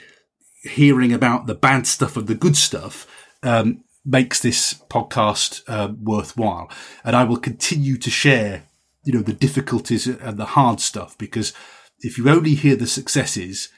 [0.63, 3.07] hearing about the bad stuff and the good stuff,
[3.43, 6.71] um, makes this podcast uh, worthwhile.
[7.05, 8.65] And I will continue to share,
[9.05, 11.53] you know, the difficulties and the hard stuff because
[12.01, 13.69] if you only hear the successes,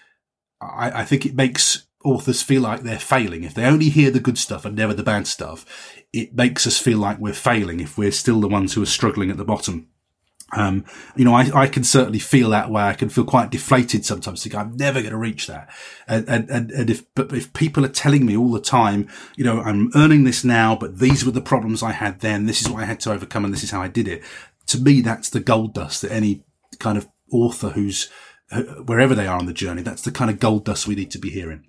[0.61, 3.44] I, I think it makes authors feel like they're failing.
[3.44, 5.64] If they only hear the good stuff and never the bad stuff,
[6.12, 9.30] it makes us feel like we're failing if we're still the ones who are struggling
[9.30, 9.88] at the bottom.
[10.55, 10.84] Um,
[11.16, 12.82] you know, I, I can certainly feel that way.
[12.82, 14.42] I can feel quite deflated sometimes.
[14.42, 15.70] Think I'm never going to reach that.
[16.07, 19.62] And, and, and, if, but if people are telling me all the time, you know,
[19.62, 22.46] I'm earning this now, but these were the problems I had then.
[22.46, 24.22] This is what I had to overcome and this is how I did it.
[24.68, 26.44] To me, that's the gold dust that any
[26.78, 28.11] kind of author who's,
[28.84, 31.18] wherever they are on the journey, that's the kind of gold dust we need to
[31.18, 31.64] be hearing.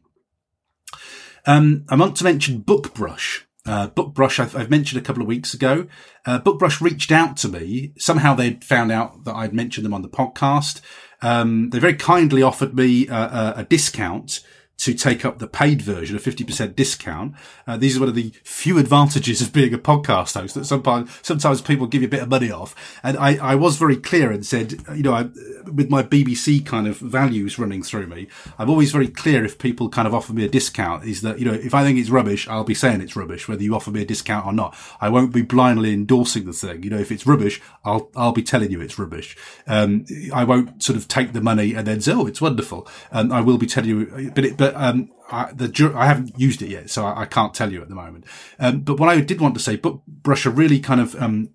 [1.45, 3.41] Um, I want to mention Bookbrush.
[3.65, 5.87] Uh, Bookbrush, I've, I've, mentioned a couple of weeks ago.
[6.25, 7.93] Uh, Bookbrush reached out to me.
[7.97, 10.81] Somehow they'd found out that I'd mentioned them on the podcast.
[11.21, 14.41] Um, they very kindly offered me a, a discount
[14.79, 17.35] to take up the paid version, a 50% discount.
[17.65, 21.09] Uh, these are one of the few advantages of being a podcast host that sometimes,
[21.21, 22.75] sometimes people give you a bit of money off.
[23.01, 25.29] And I, I was very clear and said, you know, I,
[25.71, 29.89] with my BBC kind of values running through me, I'm always very clear if people
[29.89, 32.47] kind of offer me a discount is that, you know, if I think it's rubbish,
[32.47, 34.75] I'll be saying it's rubbish, whether you offer me a discount or not.
[34.99, 36.83] I won't be blindly endorsing the thing.
[36.83, 39.37] You know, if it's rubbish, I'll, I'll be telling you it's rubbish.
[39.65, 42.87] Um, I won't sort of take the money and then say, oh, it's wonderful.
[43.11, 46.61] And I will be telling you, but it, but um, I, the I haven't used
[46.61, 48.25] it yet, so I, I can't tell you at the moment.
[48.59, 51.49] Um, but what I did want to say, Bookbrush are really kind of um,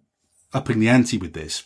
[0.52, 1.64] upping the ante with this.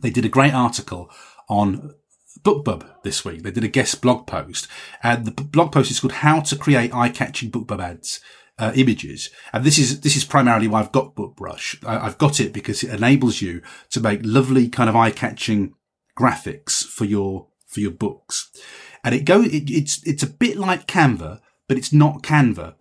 [0.00, 1.10] They did a great article
[1.48, 1.94] on
[2.42, 3.42] BookBub this week.
[3.42, 4.68] They did a guest blog post,
[5.02, 8.20] and the blog post is called "How to Create Eye-Catching BookBub Ads."
[8.58, 9.30] Uh, images.
[9.54, 11.82] And this is, this is primarily why I've got BookBrush.
[11.82, 15.72] I, I've got it because it enables you to make lovely kind of eye-catching
[16.14, 18.49] graphics for your, for your books
[19.04, 19.46] and it goes.
[19.46, 22.74] It, it's it's a bit like Canva, but it's not Canva.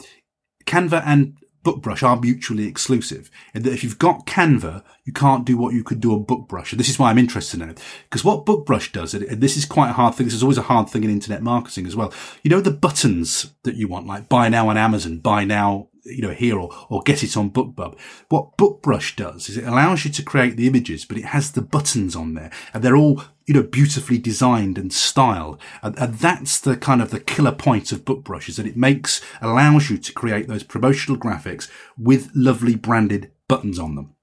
[0.65, 3.30] Canva and Bookbrush are mutually exclusive.
[3.53, 6.72] And that if you've got Canva, you can't do what you could do on Bookbrush.
[6.72, 7.84] And this is why I'm interested in it.
[8.03, 10.63] Because what Bookbrush does, and this is quite a hard thing, this is always a
[10.63, 12.13] hard thing in internet marketing as well.
[12.43, 16.22] You know, the buttons that you want, like buy now on Amazon, buy now you
[16.22, 17.97] know, here or, or get it on BookBub.
[18.30, 21.62] What BookBrush does is it allows you to create the images, but it has the
[21.62, 25.62] buttons on there and they're all, you know, beautifully designed and styled.
[25.82, 29.22] And, and that's the kind of the killer point of BookBrush is that it makes,
[29.41, 34.16] allows you to create those promotional graphics with lovely branded buttons on them.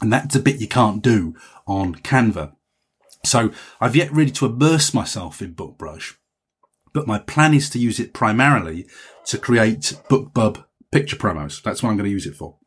[0.00, 1.34] And that's a bit you can't do
[1.66, 2.52] on Canva.
[3.24, 6.14] So I've yet really to immerse myself in BookBrush,
[6.92, 8.86] but my plan is to use it primarily
[9.26, 11.62] to create BookBub picture promos.
[11.62, 12.58] That's what I'm going to use it for.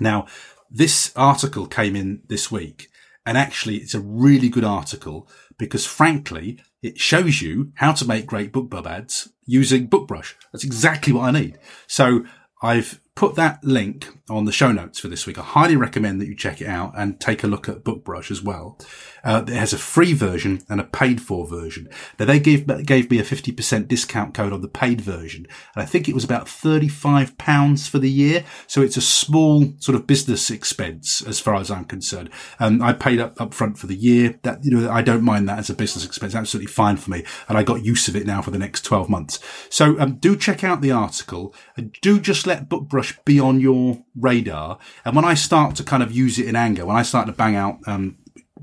[0.00, 0.26] Now,
[0.70, 2.88] this article came in this week
[3.26, 5.28] and actually it's a really good article
[5.58, 10.34] because frankly, it shows you how to make great BookBub ads using BookBrush.
[10.52, 11.58] That's exactly what I need.
[11.86, 12.24] So
[12.62, 15.38] I've put that link on the show notes for this week.
[15.38, 18.42] I highly recommend that you check it out and take a look at BookBrush as
[18.42, 18.78] well.
[19.22, 21.88] Uh, it has a free version and a paid for version.
[22.18, 25.46] Now they gave, gave me a 50% discount code on the paid version.
[25.74, 28.44] And I think it was about 35 pounds for the year.
[28.66, 32.30] So it's a small sort of business expense as far as I'm concerned.
[32.58, 35.48] Um, I paid up, up front for the year that, you know, I don't mind
[35.48, 36.34] that as a business expense.
[36.34, 37.24] Absolutely fine for me.
[37.48, 39.38] And I got use of it now for the next 12 months.
[39.68, 43.60] So, um, do check out the article and do just let BookBrush brush be on
[43.60, 44.78] your radar.
[45.04, 47.32] And when I start to kind of use it in anger, when I start to
[47.32, 48.18] bang out, um,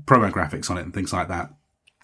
[0.06, 1.50] graphics on it and things like that,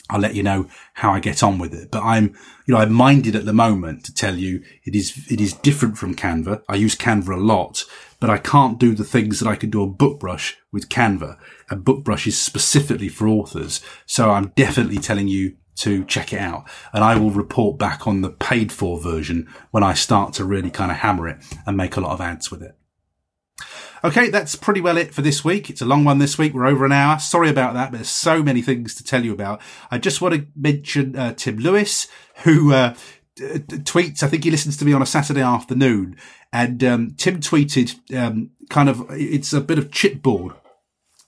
[0.08, 1.90] I'll let you know how I get on with it.
[1.90, 2.26] But I'm,
[2.66, 5.98] you know, I'm minded at the moment to tell you it is, it is different
[5.98, 6.62] from Canva.
[6.68, 7.84] I use Canva a lot,
[8.20, 11.38] but I can't do the things that I can do on BookBrush with Canva.
[11.70, 13.80] And BookBrush is specifically for authors.
[14.04, 16.68] So I'm definitely telling you to check it out.
[16.92, 20.70] And I will report back on the paid for version when I start to really
[20.70, 22.76] kind of hammer it and make a lot of ads with it.
[24.04, 25.70] Okay, that's pretty well it for this week.
[25.70, 26.52] It's a long one this week.
[26.52, 27.18] We're over an hour.
[27.18, 29.60] Sorry about that, but there's so many things to tell you about.
[29.90, 32.06] I just want to mention uh, Tim Lewis,
[32.44, 32.94] who uh,
[33.36, 34.22] tweets.
[34.22, 36.16] I think he listens to me on a Saturday afternoon,
[36.52, 40.54] and um, Tim tweeted um, kind of it's a bit of chipboard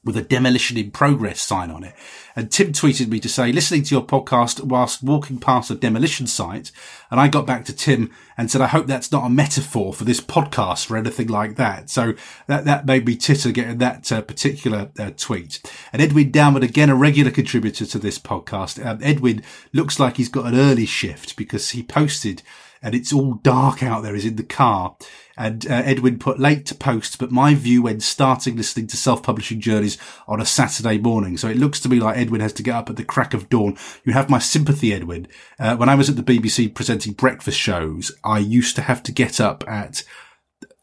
[0.08, 1.94] with a demolition in progress sign on it.
[2.34, 6.26] And Tim tweeted me to say, listening to your podcast whilst walking past a demolition
[6.26, 6.72] site.
[7.10, 10.04] And I got back to Tim and said, I hope that's not a metaphor for
[10.04, 11.90] this podcast or anything like that.
[11.90, 12.14] So
[12.46, 15.60] that, that made me titter getting that uh, particular uh, tweet.
[15.92, 18.82] And Edwin Downward, again, a regular contributor to this podcast.
[18.82, 19.42] Um, Edwin
[19.74, 22.42] looks like he's got an early shift because he posted
[22.80, 24.14] and it's all dark out there.
[24.14, 24.96] He's in the car.
[25.38, 29.60] And uh, Edwin put late to post, but my view when starting listening to self-publishing
[29.60, 31.36] journeys on a Saturday morning.
[31.36, 33.48] So it looks to me like Edwin has to get up at the crack of
[33.48, 33.78] dawn.
[34.04, 35.28] You have my sympathy, Edwin.
[35.60, 39.12] Uh, when I was at the BBC presenting breakfast shows, I used to have to
[39.12, 40.02] get up at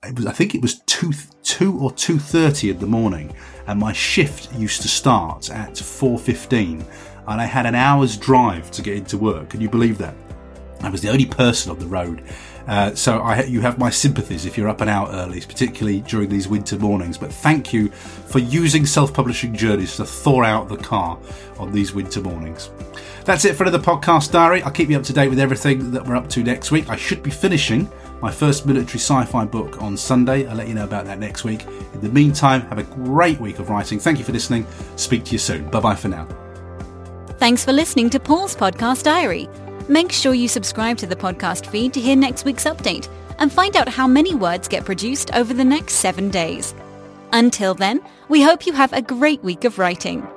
[0.06, 1.12] it was, I think it was two,
[1.44, 3.36] two or two thirty in the morning,
[3.68, 6.86] and my shift used to start at four fifteen,
[7.28, 9.50] and I had an hour's drive to get into work.
[9.50, 10.16] Can you believe that?
[10.82, 12.24] I was the only person on the road.
[12.68, 16.30] Uh, so I, you have my sympathies if you're up and out early, particularly during
[16.30, 17.18] these winter mornings.
[17.18, 21.20] But thank you for using self-publishing journeys to thaw out the car
[21.60, 22.72] on these winter mornings.
[23.24, 24.62] That's it for another podcast diary.
[24.64, 26.90] I'll keep you up to date with everything that we're up to next week.
[26.90, 27.90] I should be finishing
[28.22, 30.48] my first military sci-fi book on Sunday.
[30.48, 31.66] I'll let you know about that next week.
[31.94, 34.00] In the meantime, have a great week of writing.
[34.00, 34.66] Thank you for listening.
[34.96, 35.70] Speak to you soon.
[35.70, 36.28] Bye bye for now.
[37.38, 39.50] Thanks for listening to Paul's Podcast Diary.
[39.88, 43.08] Make sure you subscribe to the podcast feed to hear next week's update
[43.38, 46.74] and find out how many words get produced over the next seven days.
[47.32, 50.28] Until then, we hope you have a great week of writing.